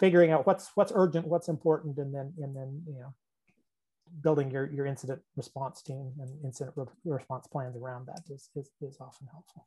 [0.00, 3.14] figuring out what's what's urgent, what's important, and then and then you know
[4.22, 8.70] building your, your incident response team and incident re- response plans around that is, is,
[8.80, 9.66] is often helpful.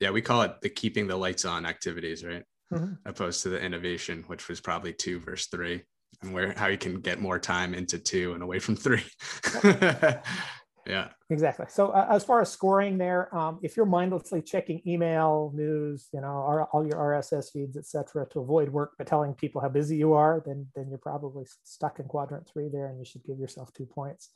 [0.00, 2.44] Yeah, we call it the keeping the lights on activities, right?
[2.72, 2.94] Mm-hmm.
[3.04, 5.82] Opposed to the innovation, which was probably two versus three,
[6.22, 9.04] and where how you can get more time into two and away from three.
[10.86, 11.08] yeah.
[11.28, 11.66] Exactly.
[11.68, 16.20] So uh, as far as scoring there um, if you're mindlessly checking email news you
[16.20, 20.12] know all your rss feeds etc to avoid work but telling people how busy you
[20.14, 23.72] are then then you're probably stuck in quadrant three there and you should give yourself
[23.72, 24.30] two points.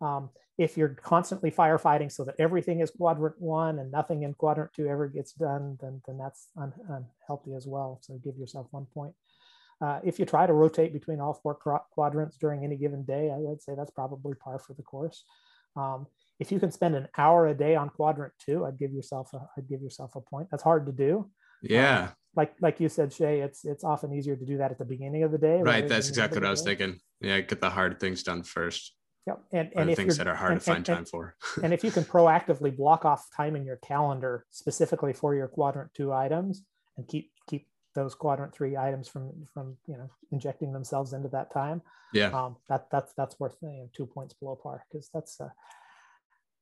[0.00, 4.72] Um, if you're constantly firefighting so that everything is quadrant one and nothing in quadrant
[4.74, 8.00] two ever gets done then then that's un- unhealthy as well.
[8.02, 9.14] So give yourself one point.
[9.80, 11.54] Uh, if you try to rotate between all four
[11.90, 15.24] quadrants during any given day, I would say that's probably par for the course.
[15.76, 16.06] Um,
[16.40, 19.46] if you can spend an hour a day on quadrant two, I'd give yourself a,
[19.56, 20.48] I'd give yourself a point.
[20.50, 21.30] That's hard to do.
[21.62, 22.02] Yeah.
[22.02, 24.84] Um, like like you said, Shay, it's it's often easier to do that at the
[24.84, 25.62] beginning of the day.
[25.62, 25.86] Right.
[25.86, 26.74] That's exactly what I was day.
[26.74, 27.00] thinking.
[27.20, 28.94] Yeah, get the hard things done first.
[29.26, 29.40] Yep.
[29.52, 31.34] And, and the things that are hard and, to find and, time for.
[31.62, 35.94] and if you can proactively block off time in your calendar specifically for your quadrant
[35.94, 36.62] two items
[36.96, 37.33] and keep keep
[37.94, 41.82] those quadrant three items from from you know injecting themselves into that time.
[42.12, 42.28] Yeah.
[42.28, 45.48] Um, that that's that's worth you know, two points below par because that's uh,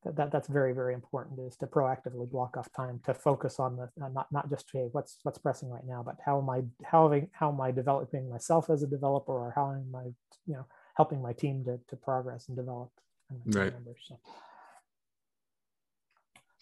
[0.05, 3.77] that, that that's very very important is to proactively block off time to focus on
[3.77, 6.63] the uh, not not just hey what's what's pressing right now but how am i
[6.85, 10.05] how am I, how am i developing myself as a developer or how am i
[10.47, 10.67] you know
[10.97, 12.91] helping my team to, to progress and develop
[13.31, 13.73] and right.
[14.07, 14.19] so.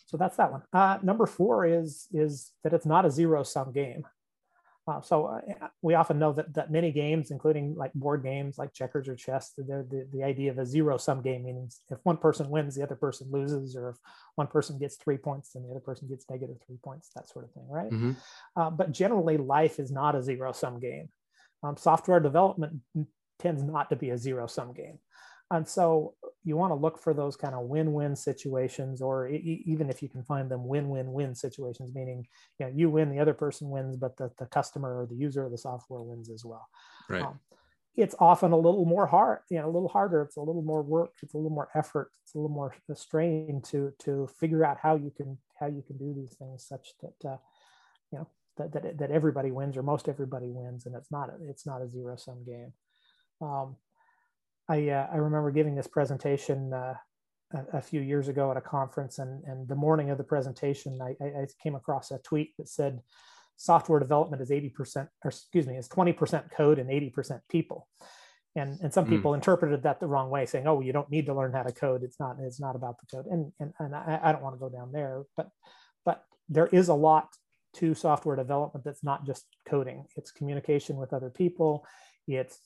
[0.07, 0.63] so that's that one.
[0.73, 4.05] Uh, number four is is that it's not a zero sum game
[4.91, 8.73] uh, so uh, we often know that, that many games, including like board games like
[8.73, 12.51] checkers or chess, the, the idea of a zero sum game, meaning if one person
[12.51, 13.97] wins, the other person loses, or if
[14.35, 17.45] one person gets three points, then the other person gets negative three points, that sort
[17.45, 17.91] of thing, right?
[17.91, 18.13] Mm-hmm.
[18.57, 21.09] Uh, but generally, life is not a zero sum game.
[21.63, 22.81] Um, software development
[23.39, 24.99] tends not to be a zero sum game.
[25.53, 29.91] And so you want to look for those kind of win-win situations, or e- even
[29.91, 32.27] if you can find them win-win-win situations, meaning
[32.59, 35.45] you know you win, the other person wins, but the, the customer or the user
[35.45, 36.67] of the software wins as well.
[37.09, 37.23] Right.
[37.23, 37.41] Um,
[37.97, 40.23] it's often a little more hard, you know, a little harder.
[40.23, 41.13] It's a little more work.
[41.23, 42.11] It's a little more effort.
[42.23, 45.99] It's a little more strain to to figure out how you can how you can
[45.99, 47.37] do these things such that uh,
[48.13, 51.35] you know that, that that everybody wins or most everybody wins, and it's not a,
[51.49, 52.73] it's not a zero sum game.
[53.43, 53.77] Um,
[54.71, 56.95] I, uh, I remember giving this presentation uh,
[57.53, 61.01] a, a, few years ago at a conference, and, and the morning of the presentation,
[61.03, 63.01] I, I, came across a tweet that said
[63.57, 67.89] software development is 80%, or excuse me, is 20% code and 80% people.
[68.55, 69.11] And, and some mm.
[69.11, 71.73] people interpreted that the wrong way, saying, "Oh, you don't need to learn how to
[71.73, 72.03] code.
[72.03, 74.59] It's not it's not about the code." And and, and I, I don't want to
[74.59, 75.51] go down there, but
[76.05, 77.29] but there is a lot
[77.75, 80.07] to software development that's not just coding.
[80.17, 81.87] It's communication with other people.
[82.27, 82.59] It's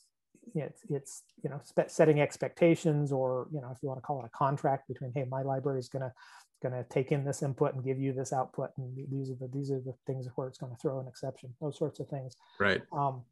[0.54, 4.26] it's it's you know setting expectations or you know if you want to call it
[4.26, 6.12] a contract between hey my library is going to
[6.62, 9.48] going to take in this input and give you this output and these are the
[9.52, 12.37] these are the things where it's going to throw an exception those sorts of things.
[12.59, 12.83] Right.
[12.92, 13.22] Um,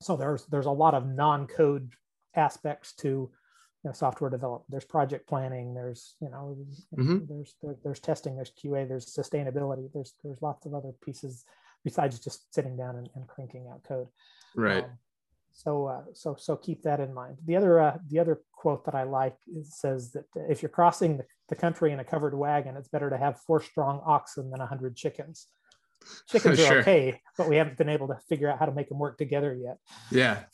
[0.00, 1.90] so there's there's a lot of non-code
[2.34, 6.56] aspects to you know, software development there's project planning there's you know,
[6.96, 7.18] mm-hmm.
[7.28, 11.44] there's there, there's testing there's qa there's sustainability there's there's lots of other pieces
[11.84, 14.08] besides just sitting down and, and cranking out code.
[14.54, 14.84] Right.
[14.84, 14.90] Um,
[15.52, 17.36] so, uh, so, so keep that in mind.
[17.44, 21.24] The other, uh, the other quote that I like says that if you're crossing the,
[21.48, 24.66] the, country in a covered wagon, it's better to have four strong oxen than a
[24.66, 25.46] hundred chickens.
[26.28, 26.80] Chickens are sure.
[26.80, 29.54] okay, but we haven't been able to figure out how to make them work together
[29.54, 29.76] yet.
[30.10, 30.44] Yeah.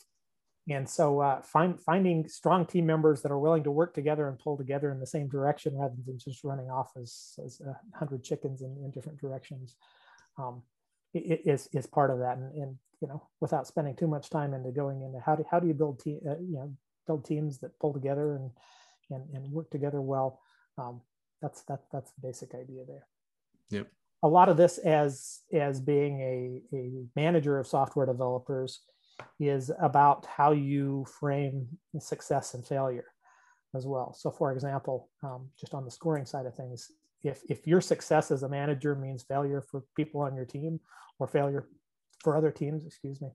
[0.69, 4.37] And so, uh, find, finding strong team members that are willing to work together and
[4.37, 8.25] pull together in the same direction rather than just running off as, as a hundred
[8.25, 9.77] chickens in, in different directions
[10.37, 10.61] um,
[11.13, 12.37] is, is part of that.
[12.37, 15.59] And, and you know, without spending too much time into going into how do how
[15.59, 16.73] do you build te- uh, you know
[17.05, 18.51] build teams that pull together and
[19.11, 20.41] and, and work together well.
[20.77, 21.01] Um,
[21.41, 23.05] that's that that's the basic idea there.
[23.69, 23.87] Yep.
[24.23, 28.81] A lot of this as as being a, a manager of software developers
[29.39, 31.67] is about how you frame
[31.99, 33.05] success and failure
[33.75, 34.13] as well.
[34.13, 36.91] So, for example, um, just on the scoring side of things,
[37.23, 40.79] if if your success as a manager means failure for people on your team
[41.19, 41.67] or failure
[42.23, 43.29] for other teams, excuse me,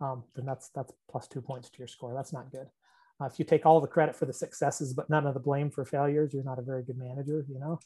[0.00, 2.14] um, then that's that's plus two points to your score.
[2.14, 2.66] That's not good.
[3.20, 5.70] Uh, if you take all the credit for the successes but none of the blame
[5.70, 7.44] for failures, you're not a very good manager.
[7.48, 7.80] You know,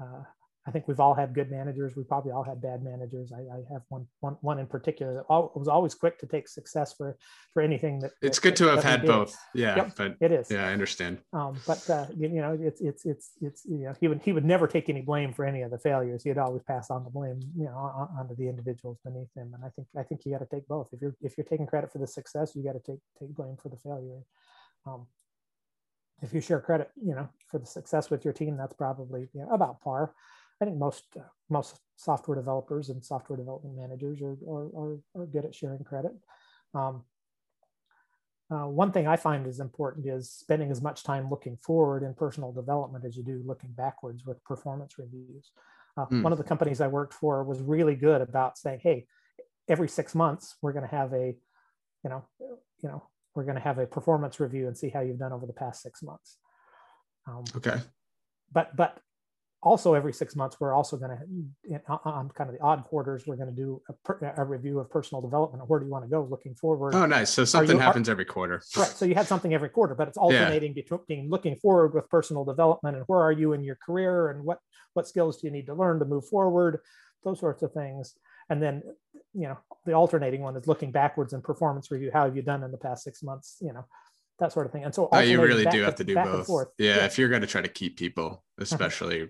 [0.00, 0.22] uh,
[0.64, 1.96] I think we've all had good managers.
[1.96, 3.32] We probably all had bad managers.
[3.32, 6.92] I, I have one, one, one in particular that was always quick to take success
[6.92, 7.16] for,
[7.52, 8.12] for anything that.
[8.22, 9.36] It's that, good to have had both.
[9.54, 10.50] Yeah, yep, but it is.
[10.52, 11.18] Yeah, I understand.
[11.32, 14.32] Um, but uh, you, you, know, it's it's it's it's you know he would he
[14.32, 16.22] would never take any blame for any of the failures.
[16.22, 19.52] He'd always pass on the blame, you know, on, onto the individuals beneath him.
[19.54, 20.88] And I think I think you got to take both.
[20.92, 23.56] If you're if you're taking credit for the success, you got to take take blame
[23.60, 24.20] for the failure.
[24.86, 25.06] Um,
[26.22, 29.40] if you share credit, you know, for the success with your team, that's probably you
[29.40, 30.14] know, about par.
[30.62, 35.26] I think most uh, most software developers and software development managers are are, are, are
[35.26, 36.12] good at sharing credit.
[36.72, 37.02] Um,
[38.48, 42.14] uh, one thing I find is important is spending as much time looking forward in
[42.14, 45.50] personal development as you do looking backwards with performance reviews.
[45.96, 46.22] Uh, mm.
[46.22, 49.06] One of the companies I worked for was really good about saying, "Hey,
[49.68, 51.34] every six months we're going to have a,
[52.04, 53.02] you know, you know,
[53.34, 55.82] we're going to have a performance review and see how you've done over the past
[55.82, 56.38] six months."
[57.26, 57.80] Um, okay.
[58.52, 59.00] But but
[59.62, 63.36] also every six months we're also going to on kind of the odd quarters we're
[63.36, 65.62] going to do a, a, review of personal development.
[65.68, 66.26] Where do you want to go?
[66.28, 66.94] Looking forward.
[66.94, 67.30] Oh nice.
[67.30, 68.60] So something you, happens are, every quarter.
[68.76, 68.88] Right.
[68.88, 70.82] So you had something every quarter but it's alternating yeah.
[70.82, 74.58] between looking forward with personal development and where are you in your career and what
[74.94, 76.80] what skills do you need to learn to move forward?
[77.24, 78.14] Those sorts of things.
[78.50, 78.82] And then
[79.32, 82.10] you know the alternating one is looking backwards and performance review.
[82.12, 83.58] How have you done in the past six months?
[83.60, 83.84] You know
[84.42, 84.84] that sort of thing.
[84.84, 86.48] And so oh, you really do have to do both.
[86.78, 89.28] yeah, yeah, if you're going to try to keep people especially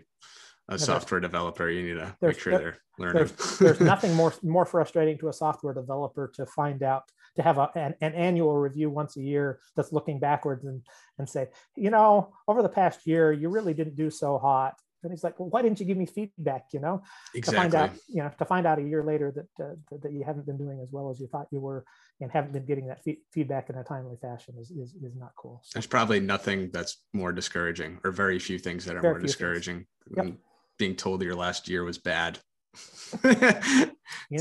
[0.68, 3.26] a software developer, you need to make sure they're learning.
[3.26, 7.04] There's, there's, nothing more more frustrating to a software developer to find out
[7.36, 10.82] to have a, an, an, annual review once a year that's looking backwards and
[11.18, 14.74] and say, you know, over the past year, you really didn't do so hot.
[15.02, 16.66] And he's like, well, why didn't you give me feedback?
[16.72, 17.02] You know,
[17.34, 17.54] exactly.
[17.54, 20.24] to find out, you know, to find out a year later that uh, that you
[20.24, 21.84] haven't been doing as well as you thought you were,
[22.20, 23.00] and haven't been getting that
[23.32, 25.60] feedback in a timely fashion is, is, is not cool.
[25.64, 29.86] So, There's probably nothing that's more discouraging, or very few things that are more discouraging.
[30.16, 30.34] Yep
[30.82, 32.40] being told your last year was bad.
[33.22, 33.90] Indeed.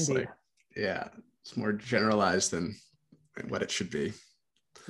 [0.09, 0.29] Like,
[0.75, 1.09] yeah,
[1.43, 2.75] it's more generalized than
[3.47, 4.13] what it should be.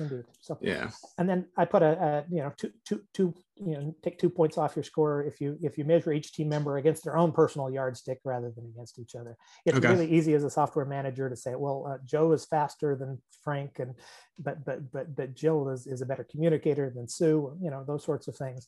[0.02, 0.24] Indeed.
[0.40, 0.90] So yeah.
[1.18, 4.30] And then I put a, a, you know two two two you know take two
[4.30, 7.32] points off your score if you if you measure each team member against their own
[7.32, 9.36] personal yardstick rather than against each other.
[9.64, 9.88] It's okay.
[9.88, 13.78] really easy as a software manager to say, well, uh, Joe is faster than Frank,
[13.78, 13.94] and
[14.38, 17.56] but but but but Jill is is a better communicator than Sue.
[17.62, 18.66] You know those sorts of things.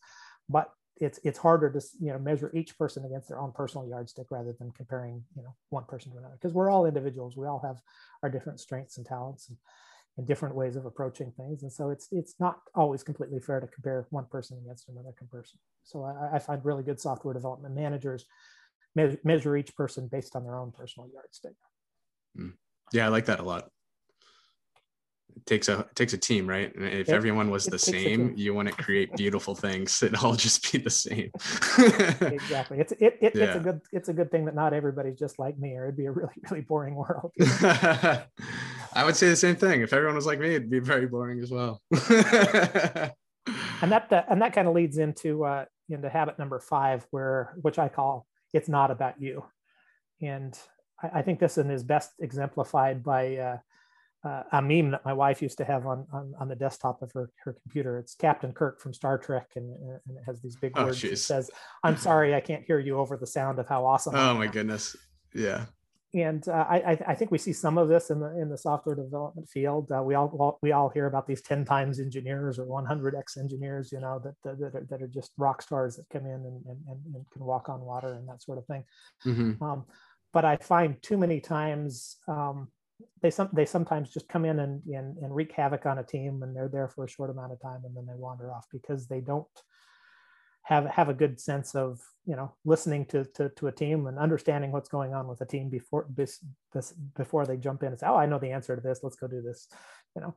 [0.48, 4.26] But it's it's harder to you know measure each person against their own personal yardstick
[4.30, 7.58] rather than comparing you know one person to another because we're all individuals we all
[7.58, 7.80] have
[8.22, 9.58] our different strengths and talents and,
[10.16, 13.66] and different ways of approaching things and so it's it's not always completely fair to
[13.66, 18.24] compare one person against another person so i, I find really good software development managers
[18.94, 21.54] me- measure each person based on their own personal yardstick
[22.36, 22.50] hmm.
[22.92, 23.68] yeah i like that a lot
[25.36, 26.74] it takes a it takes a team, right?
[26.74, 30.02] And if everyone was the same, you want to create beautiful things.
[30.04, 31.30] It all just be the same.
[32.32, 32.78] exactly.
[32.78, 33.44] It's it, it yeah.
[33.44, 35.96] it's a good it's a good thing that not everybody's just like me, or it'd
[35.96, 37.32] be a really really boring world.
[38.94, 39.80] I would say the same thing.
[39.82, 41.82] If everyone was like me, it'd be very boring as well.
[41.90, 42.00] and
[43.92, 47.78] that, that and that kind of leads into uh, into habit number five, where which
[47.78, 49.44] I call it's not about you,
[50.22, 50.58] and
[51.02, 53.36] I, I think this one is best exemplified by.
[53.36, 53.58] Uh,
[54.24, 57.12] uh, a meme that my wife used to have on, on, on the desktop of
[57.12, 57.98] her, her computer.
[57.98, 59.70] It's Captain Kirk from Star Trek, and,
[60.06, 60.98] and it has these big oh, words.
[60.98, 61.12] Geez.
[61.12, 61.50] It says,
[61.82, 64.96] "I'm sorry, I can't hear you over the sound of how awesome." Oh my goodness!
[65.34, 65.66] Yeah.
[66.14, 68.94] And uh, I, I think we see some of this in the in the software
[68.94, 69.90] development field.
[69.90, 74.00] Uh, we all we all hear about these ten times engineers or 100x engineers, you
[74.00, 77.24] know, that that, are, that are just rock stars that come in and, and, and
[77.32, 78.84] can walk on water and that sort of thing.
[79.26, 79.62] Mm-hmm.
[79.62, 79.84] Um,
[80.32, 82.68] but I find too many times um,
[83.20, 86.42] they some they sometimes just come in and, and and wreak havoc on a team
[86.42, 89.08] and they're there for a short amount of time and then they wander off because
[89.08, 89.46] they don't
[90.64, 94.18] have have a good sense of you know listening to to, to a team and
[94.18, 97.98] understanding what's going on with a team before this, this before they jump in and
[97.98, 99.00] say oh I know the answer to this.
[99.02, 99.68] Let's go do this
[100.14, 100.34] you know?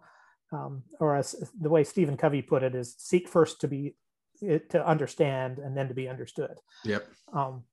[0.51, 3.95] Um, or as the way Stephen Covey put it is seek first to be
[4.39, 6.59] to understand and then to be understood.
[6.85, 7.07] Yep.
[7.33, 7.63] Um,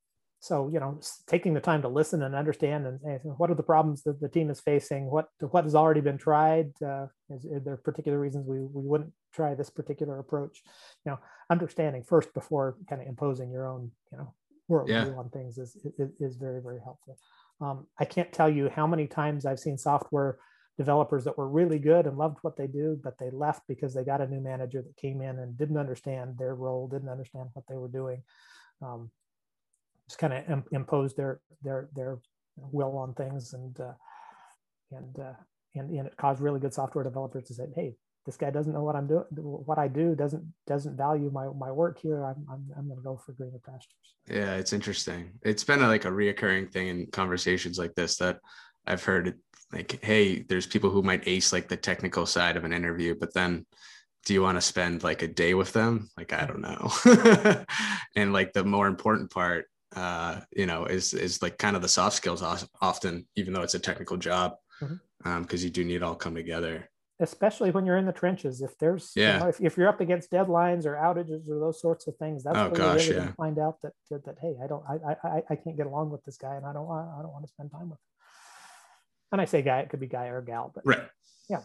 [0.45, 3.63] so you know taking the time to listen and understand and, and, what are the
[3.63, 5.11] problems that the team is facing?
[5.11, 9.13] What what has already been tried uh, is, is, there particular reasons we, we wouldn't
[9.33, 10.61] try this particular approach?
[11.07, 11.19] You know
[11.49, 14.35] understanding first before kind of imposing your own you know
[14.71, 15.19] worldview yeah.
[15.19, 17.17] on things is, is, is very very helpful.
[17.61, 20.39] Um, i can't tell you how many times i've seen software
[20.77, 24.03] developers that were really good and loved what they do but they left because they
[24.03, 27.65] got a new manager that came in and didn't understand their role didn't understand what
[27.69, 28.25] they were doing.
[28.83, 29.11] Um,
[30.09, 32.19] just kind of Im- impose their their their
[32.57, 33.93] will on things and uh,
[34.93, 35.33] and uh,
[35.75, 37.95] and and it caused really good software developers to say, hey,
[38.27, 41.71] this guy doesn't know what I'm doing, what I do doesn't doesn't value my my
[41.71, 42.25] work here.
[42.25, 44.15] I'm I'm, I'm going to go for greener pastures.
[44.29, 45.33] Yeah, it's interesting.
[45.43, 48.39] It's been a, like a reoccurring thing in conversations like this that
[48.87, 49.39] I've heard.
[49.73, 53.35] Like, hey, there's people who might ace like the technical side of an interview, but
[53.35, 53.67] then
[54.25, 56.09] do you want to spend like a day with them?
[56.17, 57.65] Like, I don't know.
[58.17, 59.67] and like the more important part,
[59.97, 62.43] uh, you know, is is like kind of the soft skills
[62.81, 65.29] often, even though it's a technical job, because mm-hmm.
[65.29, 66.89] um, you do need all come together
[67.21, 68.61] especially when you're in the trenches.
[68.61, 71.81] If there's, yeah, you know, if, if you're up against deadlines or outages or those
[71.81, 73.35] sorts of things, that's oh, where gosh, you're really yeah.
[73.37, 76.25] find out that, that, that hey, I don't, I, I, I can't get along with
[76.25, 77.99] this guy, and I don't want, I don't want to spend time with.
[77.99, 79.33] Him.
[79.33, 81.09] And I say guy, it could be guy or gal, but right,
[81.49, 81.61] yeah.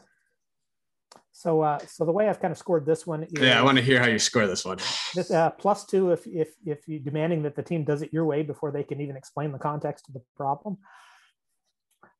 [1.32, 3.24] So, uh, so the way I've kind of scored this one.
[3.24, 4.78] Is, yeah, I want to hear how you score this one.
[5.16, 8.26] This uh, plus two if if if you demanding that the team does it your
[8.26, 10.78] way before they can even explain the context of the problem.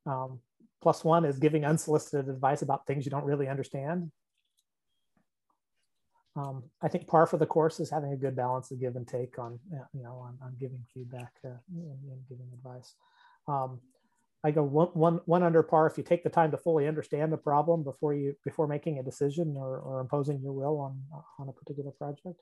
[0.06, 0.40] Um,
[0.82, 4.12] Plus one is giving unsolicited advice about things you don't really understand.
[6.36, 9.06] Um, I think par for the course is having a good balance of give and
[9.06, 9.60] take on,
[9.94, 12.96] you know, on, on giving feedback uh, and, and, giving advice.
[13.48, 13.82] Um,
[14.44, 17.34] I go one, one, one under par if you take the time to fully understand
[17.34, 21.02] the problem before you before making a decision or, or imposing your will on
[21.40, 22.42] on a particular project.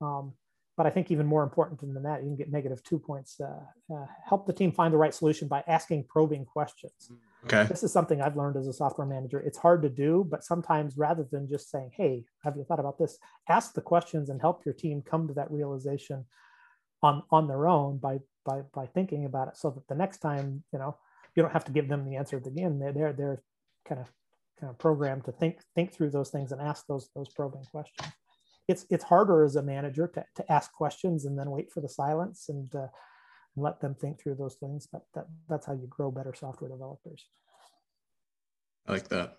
[0.00, 0.32] Um,
[0.78, 3.40] but I think even more important than that, you can get negative two points.
[3.40, 3.60] Uh,
[3.92, 7.10] uh, help the team find the right solution by asking probing questions.
[7.44, 7.64] Okay.
[7.64, 9.40] This is something I've learned as a software manager.
[9.40, 12.96] It's hard to do, but sometimes rather than just saying, "Hey, have you thought about
[12.96, 13.18] this?"
[13.48, 16.24] Ask the questions and help your team come to that realization
[17.02, 20.62] on on their own by by by thinking about it, so that the next time,
[20.72, 20.96] you know,
[21.38, 22.78] you don't have to give them the answer again.
[22.78, 23.42] They're they're they're
[23.88, 24.12] kind of
[24.60, 28.12] kind of programmed to think think through those things and ask those those probing questions
[28.68, 31.88] it's it's harder as a manager to, to ask questions and then wait for the
[31.88, 32.88] silence and, uh,
[33.56, 34.86] and let them think through those things.
[34.92, 37.26] But that, that's how you grow better software developers.
[38.86, 39.38] I like that.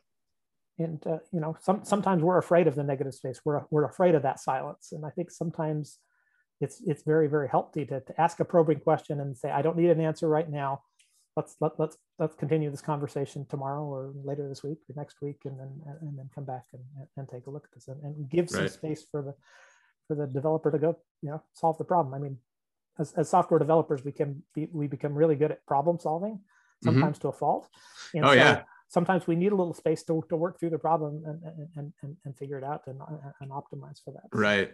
[0.79, 3.39] And uh, you know, some sometimes we're afraid of the negative space.
[3.45, 4.89] We're we're afraid of that silence.
[4.91, 5.99] And I think sometimes
[6.59, 9.77] it's it's very very healthy to, to ask a probing question and say, I don't
[9.77, 10.81] need an answer right now
[11.35, 15.37] let's let, let's let's continue this conversation tomorrow or later this week or next week
[15.45, 16.83] and then and then come back and,
[17.17, 18.71] and take a look at this and, and give some right.
[18.71, 19.33] space for the
[20.07, 22.37] for the developer to go you know solve the problem i mean
[22.97, 26.85] as, as software developers we can be, we become really good at problem solving mm-hmm.
[26.85, 27.29] sometimes mm-hmm.
[27.29, 27.69] to a fault
[28.13, 30.79] and oh so yeah sometimes we need a little space to, to work through the
[30.79, 31.43] problem and,
[31.75, 32.99] and, and, and figure it out and,
[33.39, 34.71] and optimize for that right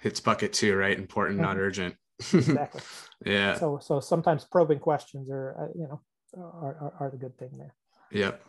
[0.00, 1.46] hits bucket two right important mm-hmm.
[1.46, 1.94] not urgent
[2.32, 2.80] exactly.
[3.26, 3.54] yeah.
[3.58, 6.00] So so sometimes probing questions are uh, you know
[6.36, 7.74] are, are, are the good thing there.
[8.10, 8.42] Yep.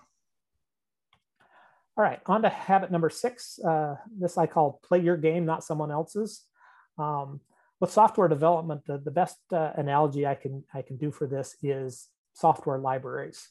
[1.97, 3.59] All right, on to habit number six.
[3.59, 6.45] Uh, this I call play your game, not someone else's.
[6.97, 7.41] Um,
[7.81, 11.55] with software development, the, the best uh, analogy I can I can do for this
[11.61, 13.49] is software libraries.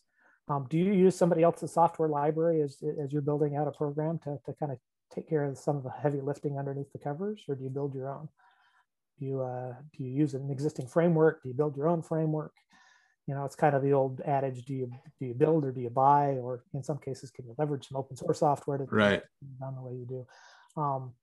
[0.48, 4.18] Um, do you use somebody else's software library as, as you're building out a program
[4.24, 4.78] to, to kind of
[5.18, 7.94] take care of some of the heavy lifting underneath the covers, or do you build
[7.94, 8.28] your own?
[9.18, 11.42] Do you uh, do you use an existing framework?
[11.42, 12.52] Do you build your own framework?
[13.26, 15.80] You know, it's kind of the old adage: do you do you build or do
[15.80, 16.38] you buy?
[16.42, 19.22] Or in some cases, can you leverage some open source software to right
[19.60, 20.26] done the way you do?
[20.80, 21.14] Um,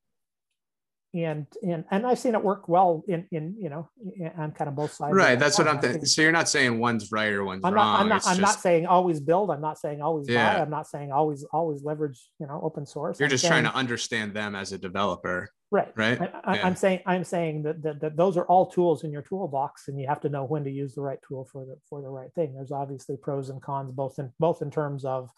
[1.24, 3.90] and and and I've seen it work well in in you know
[4.38, 5.16] on kind of both sides.
[5.16, 6.06] Right, that's what I'm thinking.
[6.06, 8.00] So you're not saying one's right or one's I'm not, wrong.
[8.02, 8.26] I'm not.
[8.26, 8.42] I'm just...
[8.42, 9.52] not saying always build.
[9.52, 10.56] I'm not saying always yeah.
[10.56, 10.62] buy.
[10.62, 12.20] I'm not saying always always leverage.
[12.40, 13.20] You know, open source.
[13.20, 15.50] You're I'm just saying, trying to understand them as a developer.
[15.72, 15.92] Right.
[15.96, 16.20] Right.
[16.44, 19.88] I, am saying I'm saying that, that that those are all tools in your toolbox,
[19.88, 22.10] and you have to know when to use the right tool for the for the
[22.10, 22.54] right thing.
[22.54, 25.30] There's obviously pros and cons both in both in terms of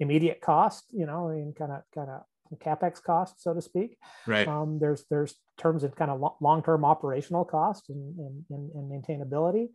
[0.00, 2.22] immediate cost, you know, and kind of kind of
[2.56, 3.96] capex cost, so to speak.
[4.26, 4.46] Right.
[4.46, 9.68] Um, there's there's terms of kind of long-term operational cost and, and, and, and maintainability.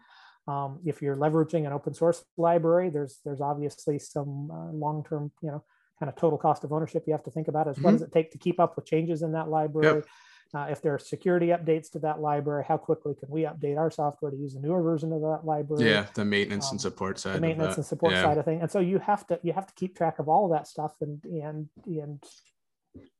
[0.47, 5.51] Um, if you're leveraging an open source library, there's there's obviously some uh, long-term, you
[5.51, 5.63] know,
[5.99, 7.85] kind of total cost of ownership you have to think about is mm-hmm.
[7.85, 9.97] what does it take to keep up with changes in that library?
[9.97, 10.07] Yep.
[10.51, 13.91] Uh, if there are security updates to that library, how quickly can we update our
[13.91, 15.87] software to use a newer version of that library?
[15.87, 17.35] Yeah, the maintenance um, and support side.
[17.35, 18.23] The maintenance and support yeah.
[18.23, 18.59] side of thing.
[18.59, 20.93] And so you have to you have to keep track of all of that stuff
[21.01, 22.23] and and and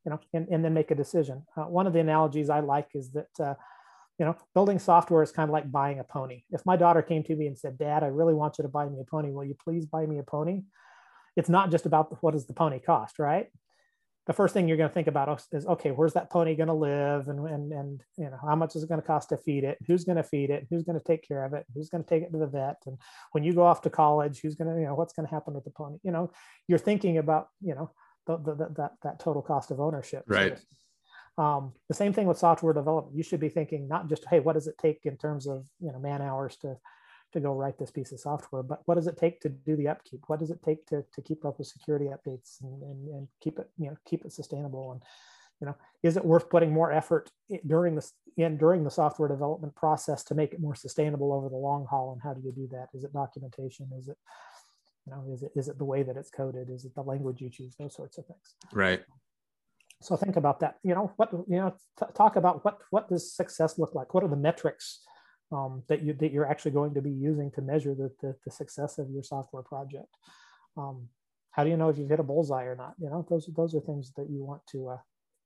[0.06, 1.44] you know, and, and then make a decision.
[1.58, 3.56] Uh, one of the analogies I like is that, uh,
[4.18, 6.44] you know, building software is kind of like buying a pony.
[6.52, 8.88] If my daughter came to me and said, Dad, I really want you to buy
[8.88, 9.32] me a pony.
[9.32, 10.64] Will you please buy me a pony?
[11.36, 13.48] It's not just about what does the pony cost, right?
[14.28, 16.74] The first thing you're going to think about is, okay, where's that pony going to
[16.74, 17.30] live?
[17.30, 19.78] And, and, and, you know, how much is it going to cost to feed it?
[19.88, 20.68] Who's going to feed it?
[20.70, 21.66] Who's going to take care of it?
[21.74, 22.78] Who's going to take it to the vet?
[22.86, 22.98] And
[23.32, 25.56] when you go off to college, who's going to, you know, what's going to happen
[25.56, 25.98] with the pony?
[26.04, 26.32] You know,
[26.68, 27.92] you're thinking about, you know,
[28.38, 30.24] the, the, that that total cost of ownership.
[30.28, 30.58] Right.
[31.38, 33.16] Um, the same thing with software development.
[33.16, 35.92] You should be thinking not just, hey, what does it take in terms of you
[35.92, 36.78] know man hours to
[37.32, 39.88] to go write this piece of software, but what does it take to do the
[39.88, 40.22] upkeep?
[40.28, 43.60] What does it take to, to keep up with security updates and, and, and keep
[43.60, 44.92] it you know keep it sustainable?
[44.92, 45.02] And
[45.62, 47.30] you know, is it worth putting more effort
[47.66, 51.56] during the in during the software development process to make it more sustainable over the
[51.56, 52.14] long haul?
[52.14, 52.90] And how do you do that?
[52.94, 53.90] Is it documentation?
[53.98, 54.18] Is it
[55.10, 56.70] you know, is it is it the way that it's coded?
[56.70, 57.76] Is it the language you choose?
[57.78, 58.56] Those sorts of things.
[58.74, 59.02] Right.
[60.02, 60.78] So think about that.
[60.84, 61.74] You know, what you know,
[62.16, 64.14] talk about what what does success look like?
[64.14, 65.02] What are the metrics
[65.52, 68.52] um, that you that you're actually going to be using to measure the the, the
[68.52, 70.16] success of your software project?
[70.78, 71.10] Um,
[71.52, 72.94] how do you know if you've hit a bullseye or not?
[73.00, 74.98] You know, those those are things that you want to uh,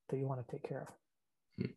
[0.09, 1.65] that you want to take care of.
[1.65, 1.71] Hmm.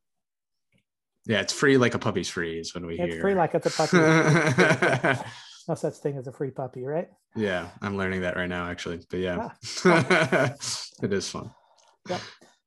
[1.27, 3.15] Yeah, it's free like a puppy's free is when we it's hear.
[3.15, 5.23] It's free like it's a puppy.
[5.69, 7.09] no such thing as a free puppy, right?
[7.35, 9.01] Yeah, I'm learning that right now, actually.
[9.11, 9.51] But yeah,
[9.85, 10.55] yeah.
[11.03, 11.51] it is fun.
[12.09, 12.21] Yep.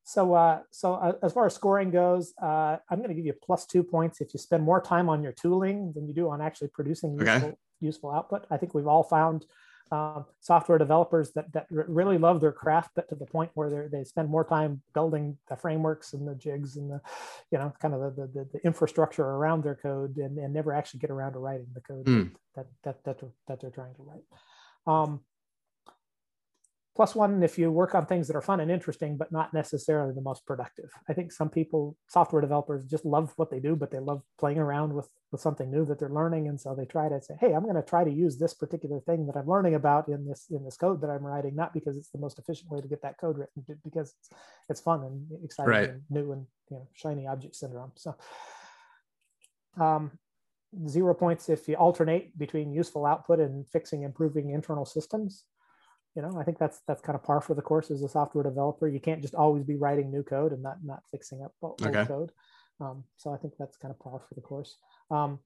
[0.04, 3.34] So, uh, so uh, as far as scoring goes, uh, I'm going to give you
[3.44, 6.42] plus two points if you spend more time on your tooling than you do on
[6.42, 7.58] actually producing useful, okay.
[7.80, 8.48] useful output.
[8.50, 9.46] I think we've all found
[9.92, 14.04] um, software developers that that really love their craft, but to the point where they
[14.04, 17.02] spend more time building the frameworks and the jigs and the,
[17.52, 21.00] you know, kind of the the, the infrastructure around their code and, and never actually
[21.00, 22.32] get around to writing the code mm.
[22.56, 24.24] that, that that that they're trying to write.
[24.88, 25.22] Um,
[27.00, 30.14] plus one if you work on things that are fun and interesting but not necessarily
[30.14, 30.92] the most productive.
[31.08, 34.58] I think some people software developers just love what they do but they love playing
[34.58, 36.50] around with with something new that they're learning.
[36.50, 39.00] And so they try to say hey i'm going to try to use this particular
[39.00, 41.96] thing that i'm learning about in this in this code that i'm writing not because
[41.96, 44.30] it's the most efficient way to get that code written but because it's,
[44.68, 45.90] it's fun and exciting right.
[45.92, 47.94] and new and you know shiny object syndrome.
[47.96, 48.14] So
[49.78, 50.12] um,
[50.86, 55.46] zero points if you alternate between useful output and fixing improving internal systems
[56.16, 58.44] you know, I think that's that's kind of par for the course as a software
[58.44, 58.88] developer.
[58.88, 62.06] You can't just always be writing new code and not not fixing up old okay.
[62.06, 62.32] code.
[62.82, 64.78] Um, so I think that's kind of par for the course.
[65.12, 65.40] Um,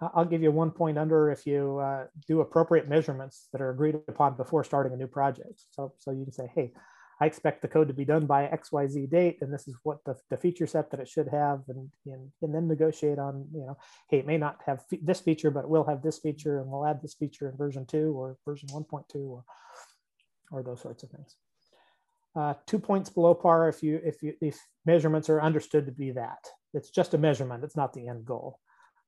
[0.00, 3.96] I'll give you one point under if you uh, do appropriate measurements that are agreed
[4.08, 5.62] upon before starting a new project.
[5.70, 6.72] So so you can say, hey,
[7.20, 10.16] I expect the code to be done by XYZ date, and this is what the,
[10.30, 13.76] the feature set that it should have, and, and, and then negotiate on, you know,
[14.08, 16.86] hey, it may not have this feature, but it will have this feature, and we'll
[16.86, 19.44] add this feature in version two or version 1.2 or,
[20.50, 21.36] or those sorts of things.
[22.34, 24.56] Uh, two points below par if you if you if
[24.86, 26.38] measurements are understood to be that.
[26.72, 28.60] It's just a measurement, it's not the end goal.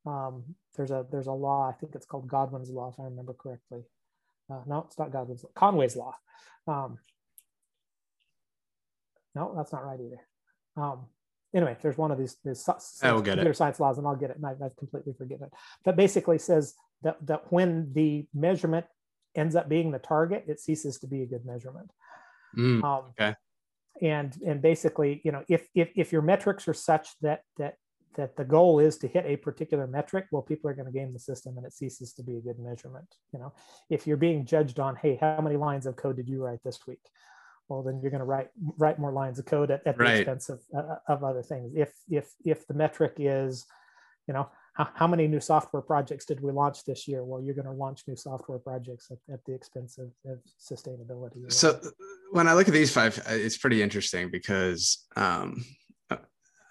[0.05, 3.33] Um, there's a there's a law, I think it's called Godwin's law, if I remember
[3.33, 3.85] correctly.
[4.51, 6.15] Uh, no, it's not Godwin's law, Conway's law.
[6.67, 6.99] Um,
[9.35, 10.21] no, that's not right either.
[10.77, 11.07] Um,
[11.55, 12.63] anyway, there's one of these, these
[13.35, 13.57] computer it.
[13.57, 14.37] science laws, and I'll get it.
[14.37, 15.51] And I, I completely forget it.
[15.85, 18.87] But basically says that, that when the measurement
[19.35, 21.91] ends up being the target, it ceases to be a good measurement.
[22.57, 23.35] Mm, um, okay.
[24.01, 27.75] And and basically, you know, if if if your metrics are such that that
[28.17, 31.13] that the goal is to hit a particular metric, well, people are going to game
[31.13, 33.07] the system, and it ceases to be a good measurement.
[33.33, 33.53] You know,
[33.91, 36.81] if you're being judged on, hey, how many lines of code did you write this
[36.87, 37.01] week?
[37.69, 38.49] Well then you're going to write
[38.79, 40.19] write more lines of code at, at the right.
[40.19, 41.73] expense of, uh, of other things.
[41.75, 43.65] If if if the metric is
[44.27, 47.25] you know how, how many new software projects did we launch this year?
[47.25, 51.51] Well you're going to launch new software projects at, at the expense of, of sustainability.
[51.53, 51.81] So
[52.33, 55.65] when i look at these five it's pretty interesting because um,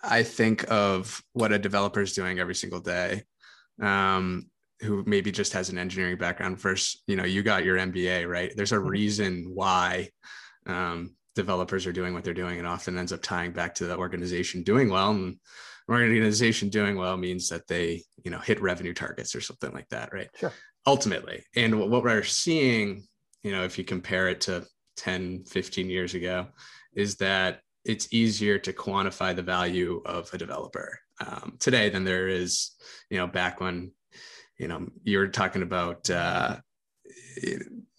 [0.03, 3.23] i think of what a developer is doing every single day
[3.81, 4.49] um,
[4.81, 6.59] who maybe just has an engineering background.
[6.59, 8.51] Versus you know you got your mba right?
[8.55, 8.87] There's a mm-hmm.
[8.87, 10.09] reason why
[10.67, 13.97] um, developers are doing what they're doing and often ends up tying back to the
[13.97, 15.11] organization doing well.
[15.11, 15.37] And
[15.89, 20.13] organization doing well means that they you know hit revenue targets or something like that
[20.13, 20.29] right?
[20.35, 20.53] Sure.
[20.87, 21.43] Ultimately.
[21.55, 23.07] And what we're seeing
[23.43, 24.65] you know if you compare it to
[24.97, 26.47] 10 15 years ago
[26.93, 32.27] is that it's easier to quantify the value of a developer um, today than there
[32.27, 32.71] is
[33.09, 33.91] you know back when
[34.57, 36.57] you know you're talking about uh,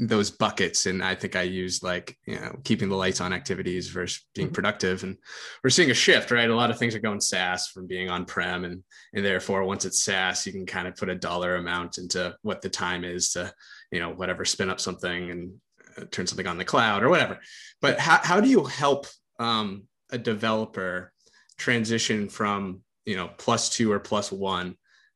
[0.06, 3.88] those buckets and i think i used like you know keeping the lights on activities
[3.88, 4.54] versus being mm-hmm.
[4.54, 5.16] productive and
[5.62, 8.24] we're seeing a shift right a lot of things are going saas from being on
[8.24, 8.82] prem and
[9.14, 12.62] and therefore once it's saas you can kind of put a dollar amount into what
[12.62, 13.52] the time is to
[13.90, 15.52] you know whatever spin up something and
[15.98, 17.38] uh, turn something on the cloud or whatever
[17.80, 19.06] but how, how do you help
[19.38, 21.12] um, a developer
[21.58, 24.74] transition from you know plus two or plus one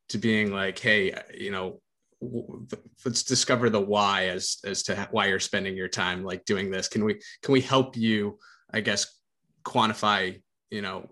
[0.09, 1.81] to being like hey you know
[2.21, 6.89] let's discover the why as as to why you're spending your time like doing this
[6.89, 8.39] can we can we help you
[8.73, 9.21] i guess
[9.65, 10.41] quantify
[10.71, 11.09] you know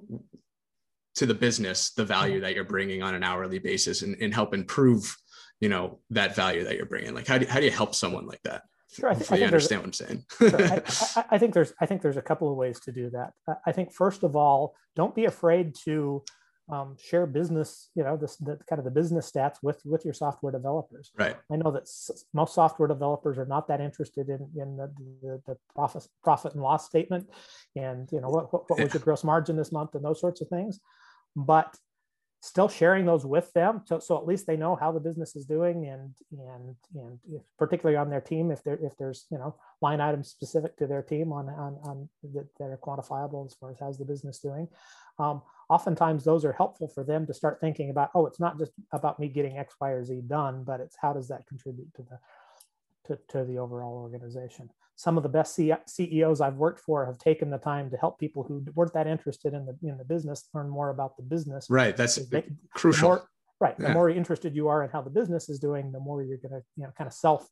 [1.14, 2.44] to the business the value mm-hmm.
[2.44, 5.14] that you're bringing on an hourly basis and, and help improve
[5.60, 8.26] you know that value that you're bringing like how do, how do you help someone
[8.26, 8.62] like that
[8.94, 10.24] Sure, I, th- I think understand what I'm saying.
[10.38, 10.56] sure.
[11.26, 13.32] I, I, think there's I think there's a couple of ways to do that.
[13.66, 16.22] I think first of all, don't be afraid to
[16.70, 20.14] um, share business, you know, this the, kind of the business stats with with your
[20.14, 21.10] software developers.
[21.16, 21.36] Right.
[21.52, 24.92] I know that s- most software developers are not that interested in in the,
[25.22, 27.28] the, the, profit profit and loss statement,
[27.76, 30.40] and you know what what, what was your gross margin this month and those sorts
[30.40, 30.80] of things.
[31.36, 31.76] But
[32.44, 35.46] still sharing those with them so, so at least they know how the business is
[35.46, 39.56] doing and and and if, particularly on their team if there if there's you know
[39.80, 43.70] line items specific to their team on on, on that, that are quantifiable as far
[43.70, 44.68] as how's the business doing
[45.18, 45.40] um,
[45.74, 49.18] oftentimes those are helpful for them to start thinking about oh it's not just about
[49.18, 52.18] me getting x y or z done but it's how does that contribute to the
[53.06, 57.50] to, to the overall organization some of the best CEOs I've worked for have taken
[57.50, 60.68] the time to help people who weren't that interested in the in the business learn
[60.68, 61.66] more about the business.
[61.68, 62.44] Right, that's they,
[62.74, 63.08] crucial.
[63.08, 63.28] The more,
[63.60, 66.38] right, the more interested you are in how the business is doing, the more you're
[66.38, 67.48] going to you know kind of self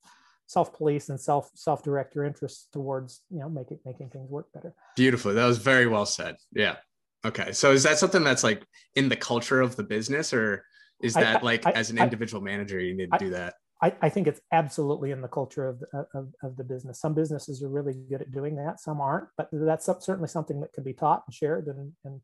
[0.47, 4.47] self police and self self direct your interests towards you know making making things work
[4.53, 4.73] better.
[4.97, 6.37] Beautifully, that was very well said.
[6.53, 6.77] Yeah.
[7.25, 8.67] Okay, so is that something that's like
[8.97, 10.65] in the culture of the business, or
[11.03, 13.55] is that I, like I, as an individual I, manager you need to do that?
[13.83, 15.83] I, I, think it's absolutely in the culture of,
[16.15, 17.01] of, of, the business.
[17.01, 20.73] Some businesses are really good at doing that, some aren't, but that's certainly something that
[20.73, 21.67] can be taught and shared.
[21.67, 22.21] And, and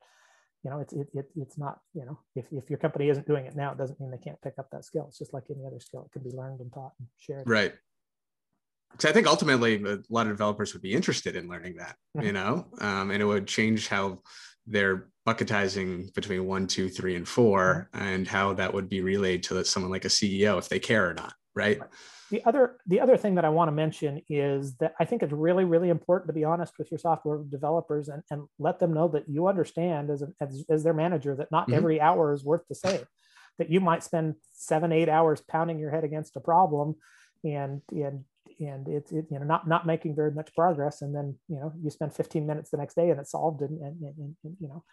[0.62, 3.46] you know, it's, it, it, it's not, you know, if, if your company isn't doing
[3.46, 5.06] it now, it doesn't mean they can't pick up that skill.
[5.08, 6.04] It's just like any other skill.
[6.06, 7.48] It can be learned and taught and shared.
[7.48, 7.72] Right.
[8.92, 12.32] Because I think ultimately a lot of developers would be interested in learning that, you
[12.32, 12.34] mm-hmm.
[12.34, 14.20] know, um, and it would change how
[14.68, 18.06] they're bucketizing between one, two, three, and 4 mm-hmm.
[18.06, 21.14] and how that would be relayed to someone like a CEO if they care or
[21.14, 21.80] not right?
[22.30, 25.32] The other the other thing that I want to mention is that I think it's
[25.32, 29.08] really really important to be honest with your software developers and, and let them know
[29.08, 31.74] that you understand as, a, as, as their manager that not mm-hmm.
[31.74, 33.04] every hour is worth the same.
[33.58, 36.94] That you might spend seven eight hours pounding your head against a problem,
[37.44, 38.24] and and
[38.60, 41.72] and it's it, you know not not making very much progress, and then you know
[41.82, 44.68] you spend 15 minutes the next day and it's solved, and, and, and, and you
[44.68, 44.84] know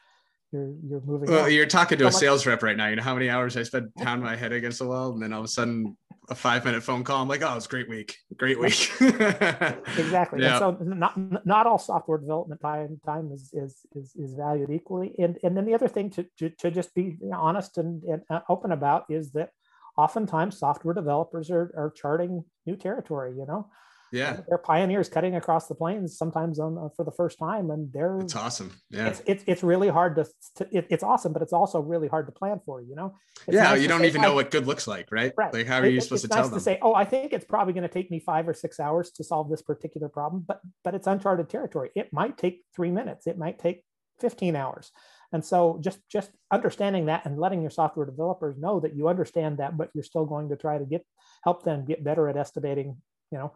[0.51, 1.29] you're you're moving.
[1.29, 1.53] Well, on.
[1.53, 2.87] you're talking to so a sales rep right now.
[2.87, 5.33] You know how many hours I spent pounding my head against the wall, and then
[5.33, 5.97] all of a sudden
[6.29, 7.21] a five minute phone call.
[7.21, 8.91] I'm like, oh, it's a great week, great week.
[9.01, 10.41] exactly.
[10.41, 10.57] Yeah.
[10.57, 15.15] And so not not all software development time time is is is, is valued equally.
[15.19, 18.41] And and then the other thing to to, to just be honest and, and uh,
[18.49, 19.49] open about is that
[19.97, 23.33] oftentimes software developers are are charting new territory.
[23.37, 23.69] You know,
[24.11, 24.39] yeah.
[24.47, 28.19] They're pioneers cutting across the plains sometimes on uh, for the first time and they're
[28.19, 28.71] it's awesome.
[28.89, 29.07] Yeah.
[29.07, 32.25] It's it's, it's really hard to, to it, it's awesome but it's also really hard
[32.27, 33.15] to plan for you know?
[33.47, 35.33] It's yeah nice you don't say, even know what good looks like right?
[35.35, 35.53] right.
[35.53, 36.57] Like how are you supposed to nice tell them?
[36.57, 39.11] to say oh i think it's probably going to take me five or six hours
[39.11, 41.89] to solve this particular problem but but it's uncharted territory.
[41.95, 43.27] It might take three minutes.
[43.27, 43.83] It might take
[44.19, 44.91] 15 hours
[45.35, 49.57] and so just just understanding that and letting your software developers know that you understand
[49.57, 51.05] that but you're still going to try to get
[51.43, 52.95] help them get better at estimating
[53.31, 53.51] you know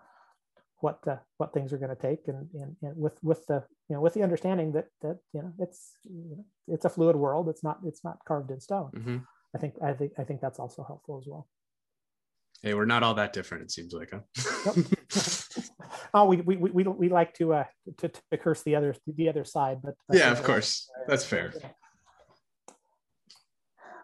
[0.82, 3.95] what uh, what things are going to take and, and, and with with the you
[3.95, 7.47] know with the understanding that that you know it's you know, it's a fluid world
[7.47, 9.17] it's not it's not carved in stone mm-hmm.
[9.55, 11.47] i think i think i think that's also helpful as well
[12.61, 14.73] hey we're not all that different it seems like huh?
[16.14, 17.64] oh we, we we we like to uh
[17.97, 21.53] to, to curse the other the other side but yeah of course that's fair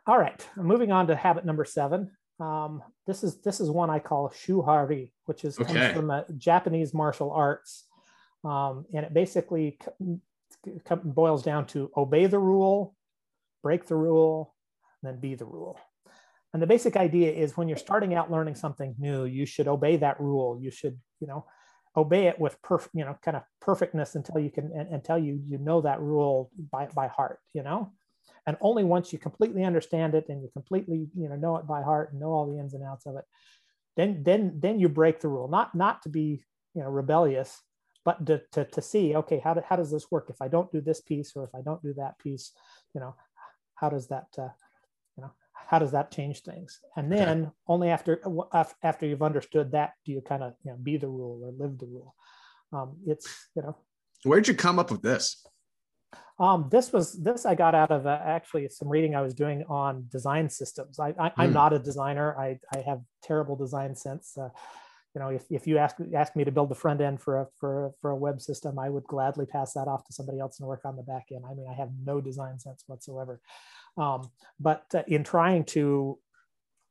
[0.08, 4.00] all right moving on to habit number seven um, this is this is one I
[4.00, 5.74] call shuhari, which is okay.
[5.74, 7.86] comes from a Japanese martial arts,
[8.44, 9.80] um, and it basically
[11.04, 12.96] boils down to obey the rule,
[13.64, 14.54] break the rule,
[15.02, 15.80] then be the rule.
[16.54, 19.98] And the basic idea is when you're starting out learning something new, you should obey
[19.98, 20.58] that rule.
[20.62, 21.46] You should, you know,
[21.98, 25.58] obey it with perfect, you know, kind of perfectness until you can until you you
[25.58, 27.40] know that rule by by heart.
[27.54, 27.92] You know,
[28.48, 31.82] and only once you completely understand it and you completely you know know it by
[31.82, 33.26] heart and know all the ins and outs of it
[33.98, 36.44] then then then you break the rule not not to be
[36.74, 37.62] you know rebellious
[38.04, 40.72] but to, to, to see okay how, do, how does this work if i don't
[40.72, 42.52] do this piece or if i don't do that piece
[42.94, 43.16] you know
[43.76, 44.50] how does that uh,
[45.68, 47.52] how does that change things and then okay.
[47.68, 48.22] only after
[48.84, 51.78] after you've understood that do you kind of you know be the rule or live
[51.78, 52.16] the rule
[52.74, 53.76] um, it's you know
[54.24, 55.46] where'd you come up with this
[56.38, 59.64] um, this was this I got out of uh, actually some reading I was doing
[59.70, 61.00] on design systems.
[61.00, 61.54] I, I am mm.
[61.54, 62.38] not a designer.
[62.38, 64.38] I, I have terrible design sense.
[64.38, 64.50] Uh,
[65.14, 67.48] you know, if, if you ask ask me to build the front end for a
[67.58, 70.68] for for a web system, I would gladly pass that off to somebody else and
[70.68, 71.46] work on the back end.
[71.50, 73.40] I mean, I have no design sense whatsoever.
[73.98, 74.30] Um,
[74.60, 76.20] but uh, in trying to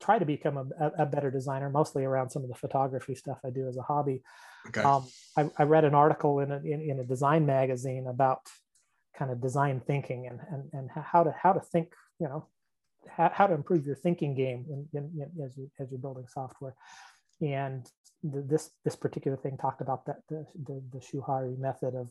[0.00, 3.50] try to become a, a, better designer, mostly around some of the photography stuff I
[3.50, 4.22] do as a hobby.
[4.68, 4.82] Okay.
[4.82, 8.40] Um, I, I, read an article in a, in, in a design magazine about
[9.16, 12.46] kind of design thinking and, and, and how to how to think you know
[13.08, 16.74] how, how to improve your thinking game in, in, as, you, as you're building software
[17.40, 17.88] and
[18.22, 22.10] the, this this particular thing talked about that the the, the Shuhari method of,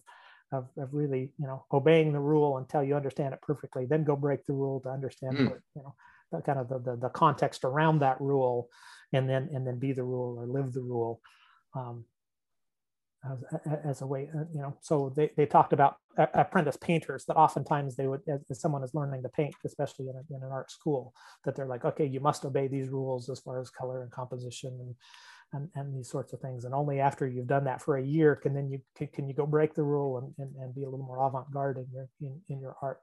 [0.53, 4.15] of of really you know obeying the rule until you understand it perfectly, then go
[4.15, 5.49] break the rule to understand mm.
[5.49, 5.95] what, you know
[6.31, 8.69] the, kind of the, the, the context around that rule,
[9.11, 11.21] and then and then be the rule or live the rule.
[11.75, 12.05] Um,
[13.25, 13.43] as,
[13.85, 17.95] as, a way, uh, you know, so they, they talked about apprentice painters that oftentimes
[17.95, 20.69] they would, as, as someone is learning to paint, especially in, a, in, an art
[20.69, 21.13] school,
[21.45, 24.77] that they're like, okay, you must obey these rules as far as color and composition
[24.81, 24.95] and,
[25.53, 26.65] and, and these sorts of things.
[26.65, 29.33] And only after you've done that for a year can then you can, can you
[29.33, 32.41] go break the rule and, and, and be a little more avant-garde in your in,
[32.49, 32.99] in your art.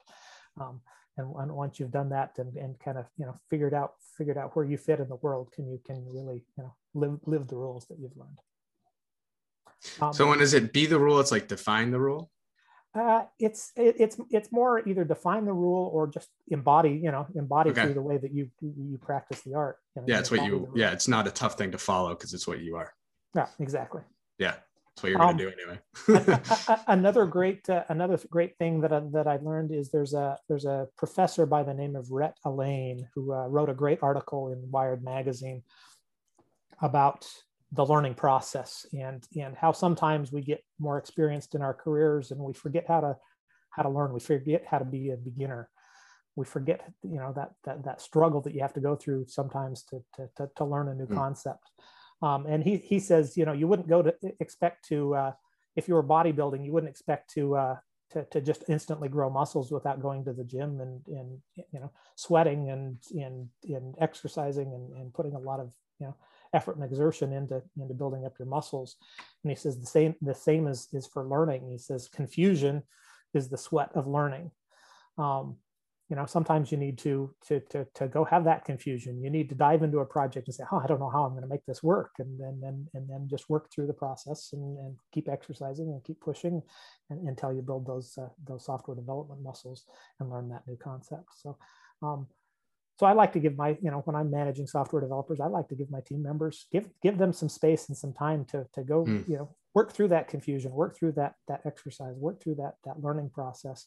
[0.61, 0.80] Um,
[1.16, 4.38] and, and, once you've done that and, and kind of you know figured out figured
[4.38, 7.18] out where you fit in the world, can you can you really you know live
[7.26, 8.38] live the rules that you've learned.
[10.01, 11.20] Um, so when is it be the rule?
[11.20, 12.30] It's like define the rule.
[12.94, 17.26] Uh, it's it, it's it's more either define the rule or just embody you know
[17.34, 17.84] embody okay.
[17.84, 19.76] through the way that you you practice the art.
[19.97, 20.70] You know, yeah, it's what you.
[20.74, 22.93] Yeah, it's not a tough thing to follow because it's what you are.
[23.34, 24.03] Yeah, exactly.
[24.38, 24.55] Yeah,
[24.95, 25.53] that's what you're um, gonna do
[26.09, 26.78] anyway.
[26.86, 30.64] another great uh, another great thing that I, that I learned is there's a there's
[30.64, 34.70] a professor by the name of Rhett Allain who uh, wrote a great article in
[34.70, 35.62] Wired magazine
[36.80, 37.26] about
[37.72, 42.41] the learning process and and how sometimes we get more experienced in our careers and
[42.41, 43.16] we forget how to
[43.70, 45.68] how to learn we forget how to be a beginner
[46.36, 49.82] we forget you know that that, that struggle that you have to go through sometimes
[49.84, 51.14] to to, to, to learn a new mm.
[51.14, 51.70] concept.
[52.22, 55.32] Um, and he he says you know you wouldn't go to expect to uh,
[55.76, 57.76] if you were bodybuilding you wouldn't expect to uh,
[58.12, 61.38] to, to just instantly grow muscles without going to the gym and, and
[61.72, 66.16] you know sweating and and, and exercising and, and putting a lot of you know
[66.52, 68.96] effort and exertion into into building up your muscles.
[69.42, 71.68] And he says the same the same is is for learning.
[71.70, 72.82] He says confusion
[73.34, 74.50] is the sweat of learning.
[75.18, 75.56] Um,
[76.11, 79.48] you know sometimes you need to, to to to go have that confusion you need
[79.48, 81.48] to dive into a project and say oh i don't know how i'm going to
[81.48, 84.96] make this work and then and, and then just work through the process and, and
[85.12, 86.61] keep exercising and keep pushing
[87.08, 89.84] and, until you build those uh, those software development muscles
[90.18, 91.56] and learn that new concept so
[92.02, 92.26] um,
[92.98, 95.68] so I like to give my, you know, when I'm managing software developers, I like
[95.68, 98.82] to give my team members give give them some space and some time to to
[98.82, 99.26] go, mm.
[99.26, 103.00] you know, work through that confusion, work through that that exercise, work through that that
[103.00, 103.86] learning process.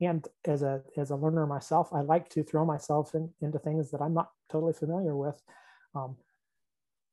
[0.00, 3.90] And as a as a learner myself, I like to throw myself in, into things
[3.92, 5.40] that I'm not totally familiar with.
[5.94, 6.16] Um,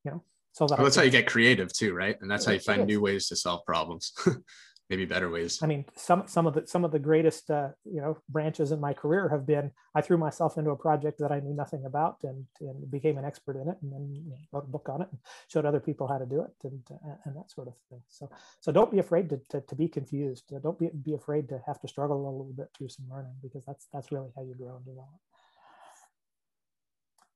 [0.04, 2.18] you know, so that well, that's how you get creative too, right?
[2.22, 4.12] And that's how you find new ways to solve problems.
[4.94, 5.60] maybe better ways.
[5.64, 8.80] I mean, some some of the some of the greatest uh, you know branches in
[8.80, 12.18] my career have been I threw myself into a project that I knew nothing about
[12.24, 14.04] and, and became an expert in it, and then
[14.52, 17.16] wrote a book on it and showed other people how to do it and uh,
[17.26, 18.02] and that sort of thing.
[18.08, 18.30] So
[18.60, 20.54] so don't be afraid to to, to be confused.
[20.62, 23.66] Don't be be afraid to have to struggle a little bit through some learning because
[23.66, 25.20] that's that's really how you grow and develop.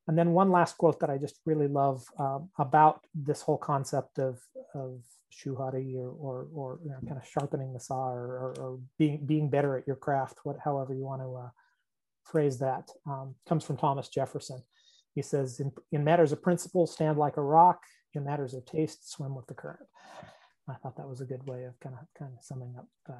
[0.07, 4.19] And then one last quote that I just really love um, about this whole concept
[4.19, 4.39] of,
[4.73, 5.01] of
[5.33, 9.25] shuhari or, or, or you know, kind of sharpening the saw or, or, or, being,
[9.25, 11.49] being better at your craft, what, however you want to uh,
[12.23, 14.63] phrase that, um, comes from Thomas Jefferson.
[15.13, 17.81] He says, in, in matters of principle, stand like a rock.
[18.13, 19.85] In matters of taste, swim with the current.
[20.67, 23.13] I thought that was a good way of kind of kind of summing up uh,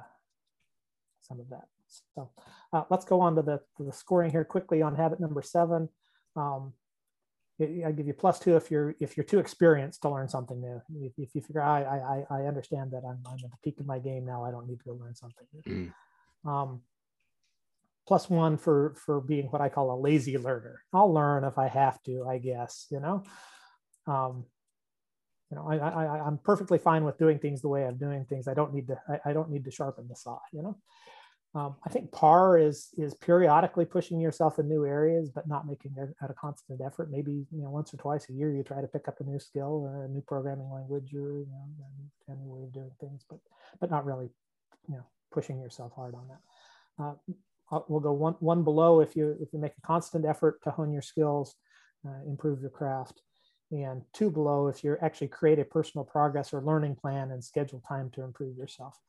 [1.22, 1.66] some of that.
[2.14, 2.30] So
[2.72, 5.88] uh, let's go on to the, to the scoring here quickly on habit number seven.
[6.38, 6.72] Um,
[7.60, 10.80] I give you plus two if you're if you're too experienced to learn something new.
[11.02, 13.86] If, if you figure I, I I understand that I'm, I'm at the peak of
[13.86, 15.92] my game now, I don't need to go learn something new.
[16.46, 16.48] Mm.
[16.48, 16.82] Um,
[18.06, 20.82] plus one for for being what I call a lazy learner.
[20.92, 22.86] I'll learn if I have to, I guess.
[22.90, 23.24] You know,
[24.06, 24.44] um,
[25.50, 28.46] you know, I, I I'm perfectly fine with doing things the way I'm doing things.
[28.46, 30.38] I don't need to I, I don't need to sharpen the saw.
[30.52, 30.78] You know.
[31.54, 35.94] Um, I think par is is periodically pushing yourself in new areas, but not making
[35.96, 37.10] it at a constant effort.
[37.10, 39.38] Maybe you know once or twice a year you try to pick up a new
[39.38, 41.86] skill or a new programming language or you know
[42.28, 43.38] a new way of doing things, but
[43.80, 44.28] but not really
[44.88, 47.02] you know pushing yourself hard on that.
[47.02, 50.70] Uh, we'll go one one below if you if you make a constant effort to
[50.70, 51.54] hone your skills,
[52.06, 53.22] uh, improve your craft,
[53.70, 57.82] and two below if you actually create a personal progress or learning plan and schedule
[57.88, 59.00] time to improve yourself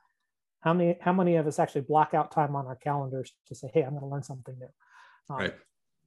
[0.61, 3.69] how many how many of us actually block out time on our calendars to say
[3.73, 4.69] hey i'm going to learn something new.
[5.29, 5.53] Um, right.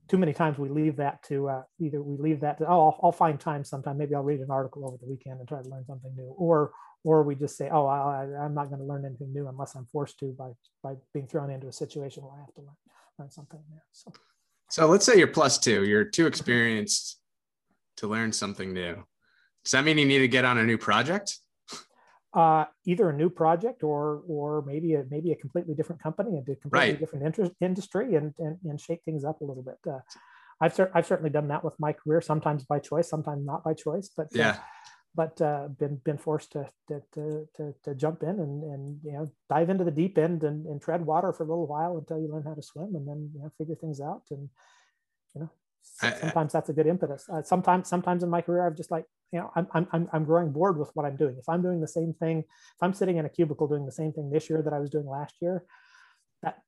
[0.08, 3.00] too many times we leave that to uh, either we leave that to oh I'll,
[3.04, 3.98] I'll, find time sometime.
[3.98, 6.34] Maybe i'll read an article over the weekend and try to learn something new.
[6.36, 6.72] Or
[7.04, 9.86] or we just say oh I, I'm not going to learn anything new unless i'm
[9.86, 12.76] forced to by by being thrown into a situation where i have to learn
[13.18, 13.80] learn something new.
[13.92, 14.12] So.
[14.70, 15.84] So let's say you're plus two.
[15.84, 17.20] You're too experienced
[17.98, 19.04] to learn something new.
[19.64, 21.38] Does that mean you need to get on a new project
[22.34, 26.48] uh, either a new project or or maybe a maybe a completely different company and
[26.48, 26.98] a completely right.
[26.98, 29.78] different interest, industry and, and and shake things up a little bit.
[29.86, 29.98] Uh,
[30.60, 33.74] I've, cer- I've certainly done that with my career, sometimes by choice, sometimes not by
[33.74, 34.50] choice, but yeah.
[34.50, 34.56] Uh,
[35.14, 39.12] but uh, been been forced to to, to to, to jump in and and you
[39.12, 42.18] know dive into the deep end and, and tread water for a little while until
[42.18, 44.48] you learn how to swim and then you know figure things out and
[45.34, 45.50] you know
[45.82, 47.28] sometimes that's a good impetus.
[47.28, 50.52] Uh, sometimes sometimes in my career I've just like you know I'm I'm I'm growing
[50.52, 51.36] bored with what I'm doing.
[51.38, 54.12] If I'm doing the same thing, if I'm sitting in a cubicle doing the same
[54.12, 55.64] thing this year that I was doing last year,
[56.42, 56.58] that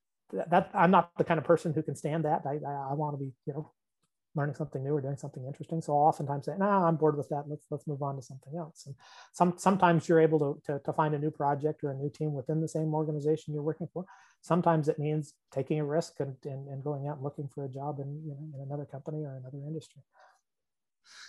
[0.50, 2.42] that I'm not the kind of person who can stand that.
[2.46, 3.72] I I, I want to be you know
[4.35, 5.80] learning something new or doing something interesting.
[5.80, 7.45] So I'll oftentimes say, nah, I'm bored with that.
[7.47, 8.85] Let's let's move on to something else.
[8.87, 8.95] And
[9.32, 12.32] some sometimes you're able to, to, to find a new project or a new team
[12.32, 14.05] within the same organization you're working for.
[14.43, 17.68] Sometimes it means taking a risk and, and, and going out and looking for a
[17.68, 20.03] job in, you know, in another company or another industry.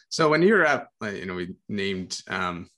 [0.10, 2.70] So when you're at, you know, we named, um,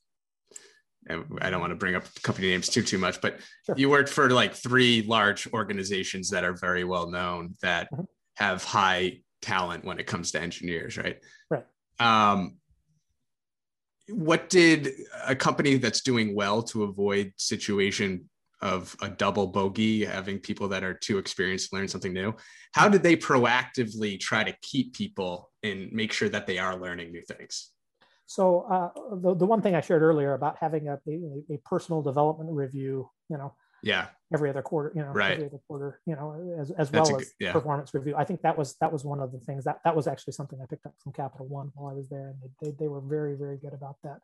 [1.10, 3.76] I don't want to bring up company names too too much, but sure.
[3.78, 8.04] you worked for like three large organizations that are very well known that mm-hmm.
[8.36, 11.20] have high talent when it comes to engineers, right?
[11.50, 11.66] Right.
[12.00, 12.58] Um,
[14.10, 14.90] what did
[15.26, 18.30] a company that's doing well to avoid situation
[18.62, 22.34] of a double bogey, having people that are too experienced learn something new?
[22.74, 27.12] How did they proactively try to keep people and make sure that they are learning
[27.12, 27.72] new things?
[28.26, 28.90] So uh,
[29.22, 33.10] the, the one thing I shared earlier about having a, a, a personal development review,
[33.30, 33.54] you know,
[33.84, 34.08] yeah.
[34.34, 35.34] every other quarter you know right.
[35.34, 37.52] every other quarter you know as, as well as yeah.
[37.52, 38.16] performance review.
[38.18, 40.60] I think that was that was one of the things that that was actually something
[40.62, 43.02] i picked up from capital one while i was there and they, they, they were
[43.02, 44.20] very very good about that.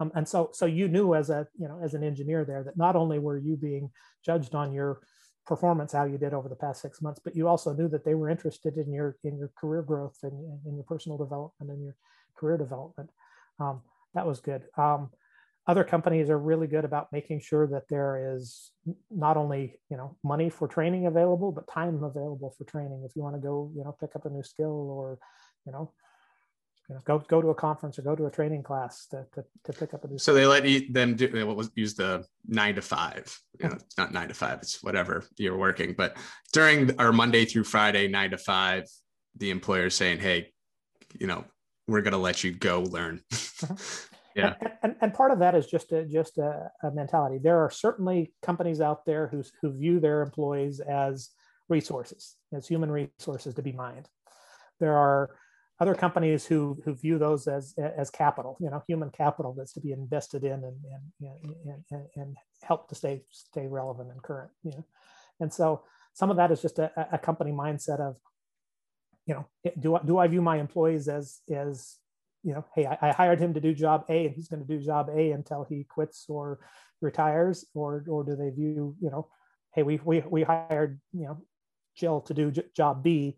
[0.00, 2.76] Um, and so so you knew as a you know as an engineer there that
[2.76, 3.90] not only were you being
[4.24, 5.00] judged on your
[5.46, 8.14] performance how you did over the past six months but you also knew that they
[8.14, 10.32] were interested in your in your career growth and
[10.66, 11.94] in your personal development and your
[12.36, 13.10] career development.
[13.58, 13.82] Um,
[14.14, 14.64] that was good.
[14.76, 15.10] Um,
[15.66, 18.70] other companies are really good about making sure that there is
[19.10, 23.22] not only you know money for training available but time available for training if you
[23.22, 25.18] want to go you know pick up a new skill or
[25.66, 25.92] you know
[26.88, 29.44] you know, go go to a conference or go to a training class to, to,
[29.64, 30.18] to pick up a new.
[30.18, 33.36] So they let you, them do what was use the nine to five.
[33.60, 35.94] You know, it's not nine to five; it's whatever you're working.
[35.98, 36.16] But
[36.52, 38.84] during our Monday through Friday nine to five,
[39.36, 40.52] the employer is saying, "Hey,
[41.18, 41.44] you know,
[41.88, 44.06] we're going to let you go learn." Mm-hmm.
[44.60, 47.38] And, and, and, part of that is just a just a, a, mentality.
[47.38, 51.30] There are certainly companies out there who, who view their employees as
[51.68, 54.08] resources as human resources to be mined.
[54.78, 55.30] There are
[55.80, 59.80] other companies who who view those as as capital you know human capital that's to
[59.80, 60.76] be invested in and
[61.20, 64.84] and, and, and help to stay stay relevant and current you know.
[65.40, 65.82] And so
[66.14, 68.16] some of that is just a, a company mindset of
[69.26, 69.46] you know
[69.78, 71.96] do I, do I view my employees as as
[72.46, 74.68] you know, hey, I, I, hired him to do job A and he's going to
[74.68, 76.60] do job A until he quits or
[77.02, 79.26] retires, or or do they view, you know,
[79.74, 81.42] hey, we we we hired, you know,
[81.96, 83.36] Jill to do j- job B,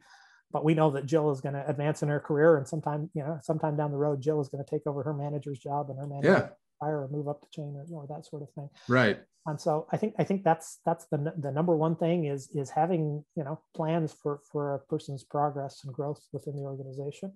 [0.53, 3.23] but we know that Jill is going to advance in her career, and sometime, you
[3.23, 5.99] know, sometime down the road, Jill is going to take over her manager's job and
[5.99, 6.49] her manager yeah.
[6.79, 8.69] fire or move up the chain or, or that sort of thing.
[8.89, 9.19] Right.
[9.47, 12.69] And so I think I think that's that's the the number one thing is is
[12.69, 17.33] having you know plans for for a person's progress and growth within the organization.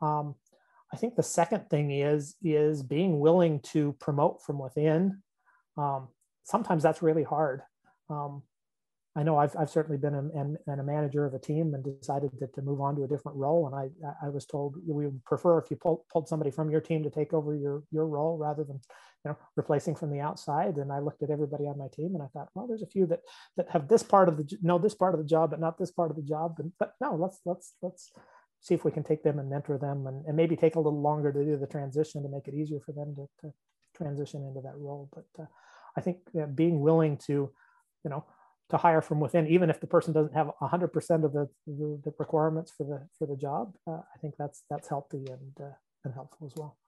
[0.00, 0.36] Um,
[0.94, 5.20] I think the second thing is is being willing to promote from within.
[5.76, 6.06] Um,
[6.44, 7.62] sometimes that's really hard.
[8.08, 8.44] Um,
[9.16, 12.30] I know I've, I've certainly been a, a, a, manager of a team and decided
[12.38, 13.66] to, to move on to a different role.
[13.66, 16.80] And I, I was told we would prefer if you pull, pulled somebody from your
[16.80, 18.80] team to take over your, your role rather than,
[19.24, 20.76] you know, replacing from the outside.
[20.76, 23.06] And I looked at everybody on my team and I thought, well, there's a few
[23.06, 23.20] that,
[23.56, 25.92] that have this part of the, know this part of the job, but not this
[25.92, 26.56] part of the job.
[26.58, 28.10] And, but no, let's, let's, let's,
[28.64, 31.00] see if we can take them and mentor them and, and maybe take a little
[31.00, 33.54] longer to do the transition to make it easier for them to, to
[33.94, 35.10] transition into that role.
[35.14, 35.46] But uh,
[35.96, 36.16] I think
[36.54, 37.52] being willing to,
[38.04, 38.24] you know,
[38.70, 42.12] to hire from within, even if the person doesn't have 100% of the, the, the
[42.18, 46.14] requirements for the for the job, uh, I think that's that's healthy and uh, and
[46.14, 46.78] helpful as well.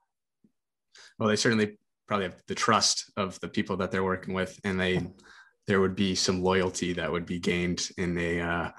[1.19, 4.81] Well, they certainly probably have the trust of the people that they're working with, and
[4.81, 5.07] they
[5.67, 8.71] there would be some loyalty that would be gained in a uh,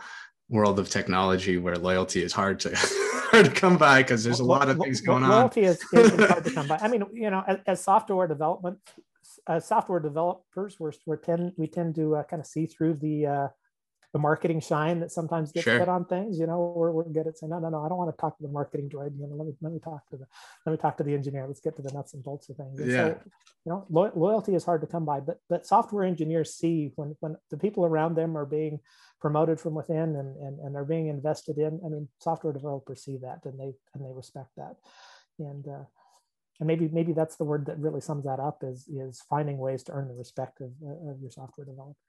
[0.50, 4.46] world of technology where loyalty is hard to hard to come by because there's a
[4.46, 5.74] lot of things going loyalty on.
[5.76, 6.78] Loyalty is, is hard to come by.
[6.82, 8.80] I mean, you know, as, as software development,
[9.48, 13.26] as software developers, we're, we're tend we tend to uh, kind of see through the
[13.26, 13.48] uh,
[14.14, 15.80] the marketing shine that sometimes gets sure.
[15.80, 16.40] put on things.
[16.40, 18.38] You know, we're, we're good at saying, no, no, no, I don't want to talk
[18.38, 19.12] to the marketing droid.
[19.20, 20.26] You know, let me let me talk to the
[20.66, 21.46] let me talk to the engineer.
[21.46, 22.80] Let's get to the nuts and bolts of things.
[22.80, 22.98] And yeah.
[22.98, 23.20] So,
[23.66, 27.16] you know, lo- loyalty is hard to come by, but but software engineers see when
[27.20, 28.80] when the people around them are being
[29.20, 31.80] promoted from within and and, and are being invested in.
[31.86, 34.78] I mean, software developers see that and they and they respect that.
[35.40, 35.84] And uh,
[36.60, 39.84] and maybe maybe that's the word that really sums that up is is finding ways
[39.84, 40.72] to earn the respect of,
[41.08, 42.07] of your software developers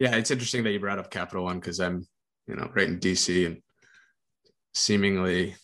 [0.00, 2.06] yeah, it's interesting that you brought up Capital One because I'm,
[2.48, 3.62] you know, right in DC and
[4.74, 5.54] seemingly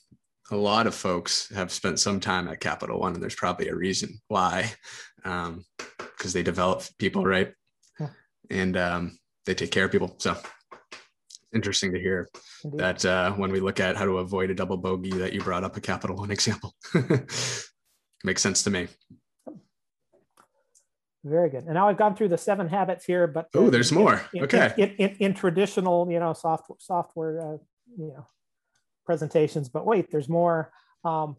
[0.50, 3.74] a lot of folks have spent some time at Capital One, and there's probably a
[3.74, 4.70] reason why,
[5.16, 5.64] because um,
[6.32, 7.52] they develop people, right?
[7.98, 8.08] Yeah.
[8.50, 10.14] And um, they take care of people.
[10.18, 10.36] So
[11.54, 12.28] interesting to hear
[12.62, 12.80] Indeed.
[12.80, 15.64] that uh, when we look at how to avoid a double bogey, that you brought
[15.64, 16.74] up a Capital One example.
[18.22, 18.88] Makes sense to me.
[21.26, 21.64] Very good.
[21.64, 24.24] And now I've gone through the seven habits here, but oh, there's in, more.
[24.32, 24.72] In, okay.
[24.78, 27.58] In, in, in, traditional, you know, software software, uh,
[27.98, 28.28] you know,
[29.04, 29.68] presentations.
[29.68, 30.70] But wait, there's more.
[31.04, 31.36] Um,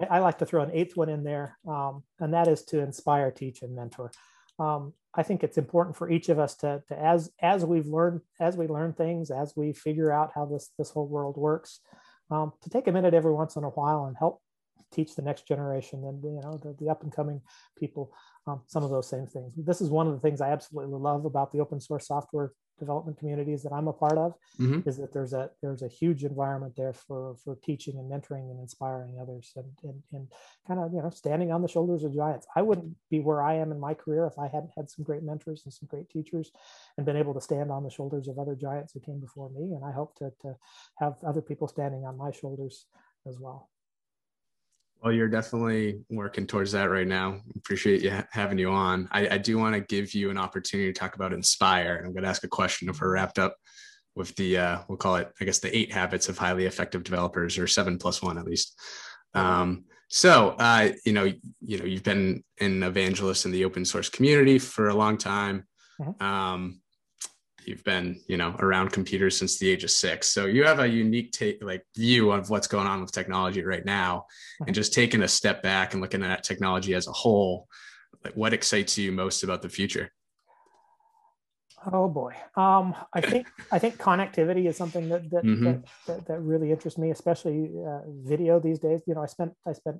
[0.00, 2.80] I, I, like to throw an eighth one in there, um, and that is to
[2.80, 4.10] inspire, teach, and mentor.
[4.58, 8.22] Um, I think it's important for each of us to, to, as as we've learned,
[8.40, 11.78] as we learn things, as we figure out how this this whole world works,
[12.32, 14.42] um, to take a minute every once in a while and help
[14.92, 17.40] teach the next generation and you know the, the up and coming
[17.78, 18.12] people
[18.46, 19.52] um, some of those same things.
[19.56, 23.18] This is one of the things I absolutely love about the open source software development
[23.18, 24.88] communities that I'm a part of mm-hmm.
[24.88, 28.60] is that there's a there's a huge environment there for for teaching and mentoring and
[28.60, 30.28] inspiring others and, and and
[30.66, 32.46] kind of you know standing on the shoulders of giants.
[32.54, 35.22] I wouldn't be where I am in my career if I hadn't had some great
[35.22, 36.50] mentors and some great teachers
[36.96, 39.74] and been able to stand on the shoulders of other giants who came before me.
[39.74, 40.56] And I hope to to
[40.98, 42.86] have other people standing on my shoulders
[43.26, 43.70] as well.
[45.02, 47.40] Well, you're definitely working towards that right now.
[47.56, 49.08] Appreciate you ha- having you on.
[49.12, 52.02] I, I do want to give you an opportunity to talk about Inspire.
[52.04, 53.56] I'm going to ask a question if we're wrapped up
[54.16, 57.58] with the, uh, we'll call it, I guess, the eight habits of highly effective developers,
[57.58, 58.80] or seven plus one at least.
[59.34, 64.08] Um, so, uh, you know, you know, you've been an evangelist in the open source
[64.08, 65.66] community for a long time.
[66.00, 66.24] Mm-hmm.
[66.24, 66.80] Um,
[67.66, 70.28] you've been you know around computers since the age of six.
[70.28, 73.84] So you have a unique take like view of what's going on with technology right
[73.84, 74.26] now
[74.66, 77.68] and just taking a step back and looking at technology as a whole
[78.24, 80.10] like what excites you most about the future?
[81.92, 82.34] Oh boy.
[82.56, 85.64] Um, i think i think connectivity is something that that, mm-hmm.
[85.64, 89.02] that, that, that, really interests me especially uh, video these days.
[89.06, 89.98] You know i spent i spent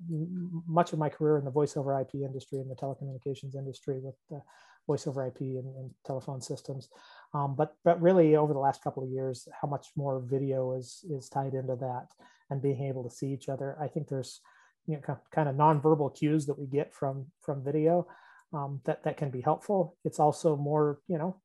[0.67, 4.17] much of my career in the voice over ip industry and the telecommunications industry with
[4.35, 4.41] uh,
[4.87, 6.89] voice over ip and, and telephone systems
[7.37, 11.05] um, but but really over the last couple of years, how much more video is
[11.11, 12.07] is tied into that
[12.49, 13.77] and being able to see each other.
[13.81, 14.41] I think there's
[14.87, 18.07] you know kind of nonverbal cues that we get from from video
[18.55, 19.97] um, that that can be helpful.
[20.05, 21.41] It's also more you know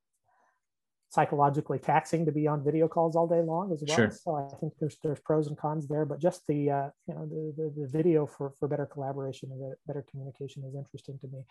[1.10, 3.98] psychologically taxing to be on video calls all day long as well.
[3.98, 4.12] Sure.
[4.12, 7.26] So I think there's there's pros and cons there, but just the uh, you know
[7.26, 11.44] the, the, the video for for better collaboration and better communication is interesting to me.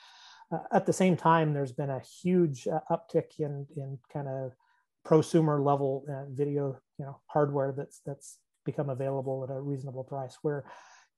[0.52, 4.52] Uh, at the same time, there's been a huge uh, uptick in in kind of
[5.06, 10.36] prosumer level uh, video you know hardware that's that's become available at a reasonable price.
[10.42, 10.64] Where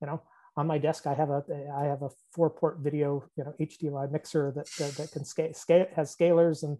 [0.01, 0.21] you know
[0.55, 1.43] on my desk I have a
[1.75, 5.53] I have a four port video you know HDMI mixer that that, that can scale,
[5.53, 6.77] scale has scalers and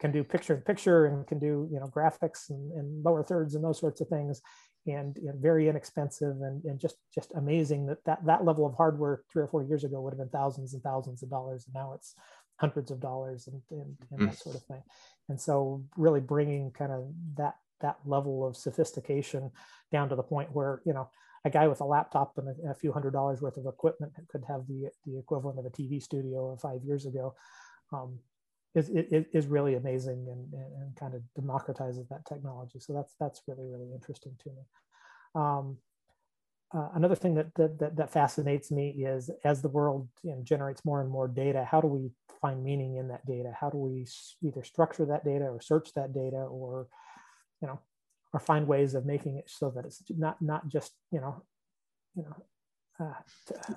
[0.00, 3.54] can do picture in picture and can do you know graphics and, and lower thirds
[3.54, 4.42] and those sorts of things
[4.86, 9.22] and, and very inexpensive and, and just just amazing that, that that level of hardware
[9.32, 11.92] three or four years ago would have been thousands and thousands of dollars and now
[11.94, 12.14] it's
[12.56, 14.30] hundreds of dollars and, and, and mm.
[14.30, 14.82] that sort of thing
[15.28, 17.04] and so really bringing kind of
[17.36, 19.50] that that level of sophistication
[19.90, 21.08] down to the point where you know
[21.46, 24.44] a guy with a laptop and a, a few hundred dollars worth of equipment could
[24.46, 27.34] have the the equivalent of a TV studio of five years ago
[27.92, 28.18] um,
[28.74, 32.80] is, is, is really amazing and, and kind of democratizes that technology.
[32.80, 34.62] So that's that's really really interesting to me.
[35.34, 35.78] Um,
[36.74, 40.84] uh, another thing that, that, that fascinates me is as the world you know, generates
[40.84, 42.10] more and more data, how do we
[42.40, 43.54] find meaning in that data?
[43.58, 44.06] How do we
[44.42, 46.88] either structure that data or search that data, or
[47.62, 47.78] you know,
[48.32, 51.42] or find ways of making it so that it's not not just you know,
[52.16, 53.74] you know, uh,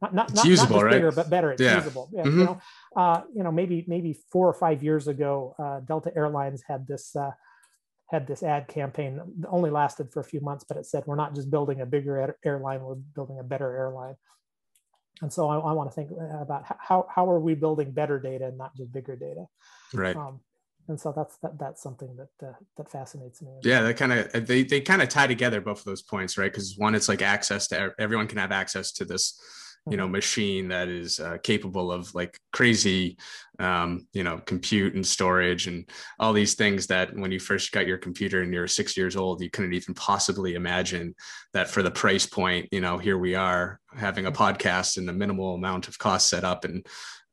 [0.00, 0.92] not not, not, usable, not just right?
[0.92, 1.52] bigger, but better.
[1.52, 1.76] It's yeah.
[1.76, 2.08] usable.
[2.12, 2.38] Yeah, mm-hmm.
[2.38, 2.60] You know,
[2.96, 7.16] uh, you know, maybe maybe four or five years ago, uh, Delta Airlines had this
[7.16, 7.32] uh,
[8.06, 11.16] had this ad campaign that only lasted for a few months, but it said, "We're
[11.16, 14.14] not just building a bigger airline; we're building a better airline."
[15.20, 18.46] And so I, I want to think about how how are we building better data
[18.46, 19.46] and not just bigger data,
[19.92, 20.14] right?
[20.14, 20.40] Um,
[20.88, 24.46] and so that's that, that's something that uh, that fascinates me yeah that kind of
[24.46, 27.22] they, they kind of tie together both of those points right because one it's like
[27.22, 29.38] access to everyone can have access to this
[29.90, 33.16] you know machine that is uh, capable of like crazy
[33.58, 37.86] um, you know compute and storage and all these things that when you first got
[37.86, 41.14] your computer and you're six years old you couldn't even possibly imagine
[41.52, 45.12] that for the price point you know here we are having a podcast and the
[45.12, 46.86] minimal amount of cost set up and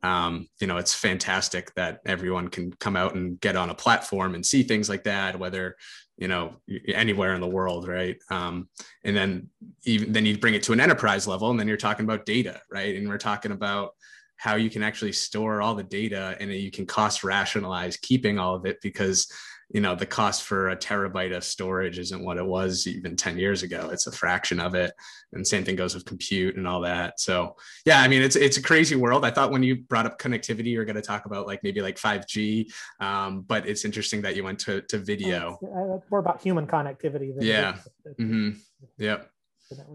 [0.03, 4.35] um, you know it's fantastic that everyone can come out and get on a platform
[4.35, 5.75] and see things like that whether
[6.17, 6.55] you know
[6.87, 8.17] anywhere in the world right?
[8.29, 8.69] Um,
[9.03, 9.49] and then
[9.85, 12.61] even then you bring it to an enterprise level and then you're talking about data
[12.71, 12.95] right?
[12.95, 13.91] And we're talking about
[14.37, 18.55] how you can actually store all the data and you can cost rationalize keeping all
[18.55, 19.31] of it because
[19.69, 23.37] you know the cost for a terabyte of storage isn't what it was even 10
[23.37, 23.89] years ago.
[23.91, 24.93] It's a fraction of it.
[25.33, 27.19] And same thing goes with compute and all that.
[27.19, 27.55] So
[27.85, 29.25] yeah i mean it's it's a crazy world.
[29.25, 31.81] I thought when you brought up connectivity you were going to talk about like maybe
[31.81, 35.57] like 5g um, but it's interesting that you went to, to video.
[35.63, 37.77] Uh, more about human connectivity yeah.
[38.19, 38.51] mm-hmm.
[38.97, 39.29] yep.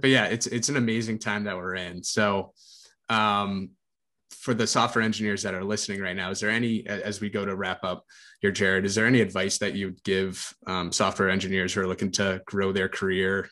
[0.00, 2.02] but yeah it's it's an amazing time that we're in.
[2.02, 2.52] So
[3.08, 3.70] um
[4.40, 7.44] for the software engineers that are listening right now, is there any, as we go
[7.44, 8.06] to wrap up
[8.40, 12.10] here, Jared, is there any advice that you'd give um, software engineers who are looking
[12.12, 13.48] to grow their career?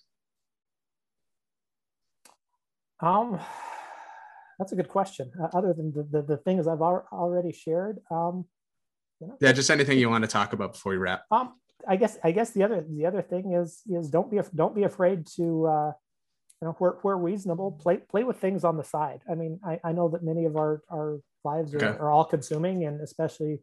[3.01, 3.39] Um,
[4.59, 5.30] that's a good question.
[5.41, 8.47] Uh, other than the, the, the, things I've al- already shared, um,
[9.20, 11.24] you know, yeah, just anything you want to talk about before we wrap.
[11.30, 11.55] Um,
[11.86, 14.82] I guess I guess the other the other thing is is don't be don't be
[14.82, 15.93] afraid to uh,
[16.61, 19.78] you know where, where reasonable play play with things on the side i mean i,
[19.84, 21.99] I know that many of our our lives are, okay.
[21.99, 23.61] are all consuming and especially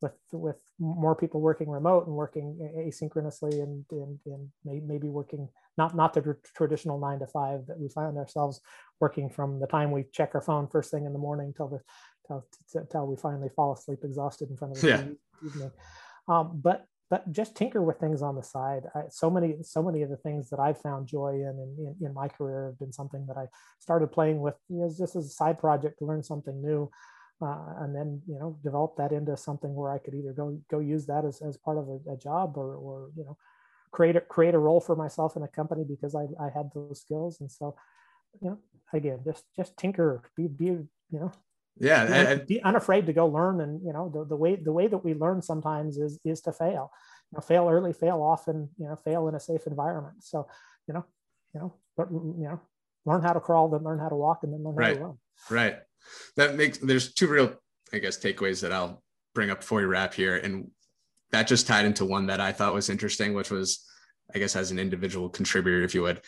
[0.00, 5.96] with with more people working remote and working asynchronously and and, and maybe working not
[5.96, 8.60] not the traditional nine to five that we find ourselves
[9.00, 11.80] working from the time we check our phone first thing in the morning till the
[12.26, 15.04] till, till we finally fall asleep exhausted in front of the yeah.
[15.44, 15.70] evening
[16.28, 18.82] um, but but just tinker with things on the side.
[18.94, 22.14] I, so many, so many of the things that I've found joy in, in, in
[22.14, 23.46] my career have been something that I
[23.78, 26.90] started playing with, you know, just as a side project to learn something new.
[27.40, 30.80] Uh, and then, you know, develop that into something where I could either go, go
[30.80, 33.36] use that as, as part of a, a job or, or, you know,
[33.92, 37.00] create a, create a role for myself in a company because I, I had those
[37.00, 37.40] skills.
[37.40, 37.76] And so,
[38.40, 38.58] you know,
[38.92, 41.32] again, just, just tinker, be, be, you know,
[41.80, 44.86] yeah be, be unafraid to go learn and you know the, the way the way
[44.86, 46.90] that we learn sometimes is is to fail
[47.30, 50.46] you know fail early fail often you know fail in a safe environment so
[50.86, 51.04] you know
[51.54, 52.60] you know but you know
[53.04, 54.88] learn how to crawl then learn how to walk and then learn right.
[54.88, 55.18] how to run
[55.50, 55.76] right
[56.36, 57.52] that makes there's two real
[57.92, 59.02] i guess takeaways that i'll
[59.34, 60.70] bring up before we wrap here and
[61.30, 63.84] that just tied into one that i thought was interesting which was
[64.34, 66.20] i guess as an individual contributor if you would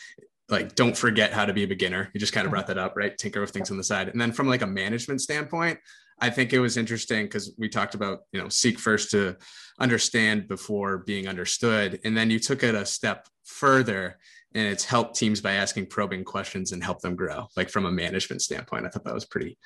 [0.51, 2.11] like don't forget how to be a beginner.
[2.13, 3.17] You just kind of brought that up, right?
[3.17, 4.09] Tinker with things on the side.
[4.09, 5.79] And then from like a management standpoint,
[6.19, 9.37] I think it was interesting because we talked about, you know, seek first to
[9.79, 12.01] understand before being understood.
[12.05, 14.19] And then you took it a step further
[14.55, 17.93] and it's helped teams by asking probing questions and help them grow, like from a
[17.93, 18.85] management standpoint.
[18.85, 19.59] I thought that was pretty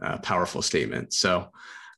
[0.00, 1.12] uh, powerful statement.
[1.12, 1.50] So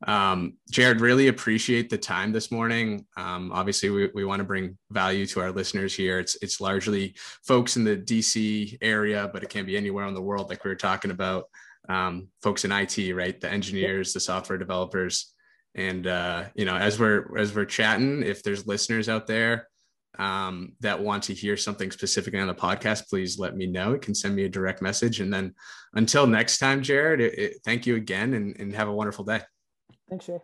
[0.06, 3.06] um, Jared, really appreciate the time this morning.
[3.16, 6.18] Um, obviously, we, we want to bring value to our listeners here.
[6.18, 7.14] It's it's largely
[7.44, 10.70] folks in the DC area, but it can be anywhere in the world, like we
[10.70, 11.44] were talking about.
[11.88, 13.40] Um, folks in IT, right?
[13.40, 15.34] The engineers, the software developers,
[15.74, 19.68] and uh, you know, as we're as we're chatting, if there's listeners out there
[20.18, 23.92] um, that want to hear something specifically on the podcast, please let me know.
[23.92, 25.20] You can send me a direct message.
[25.20, 25.54] And then
[25.94, 29.40] until next time, Jared, it, it, thank you again and, and have a wonderful day.
[30.08, 30.38] Thanks, Shay.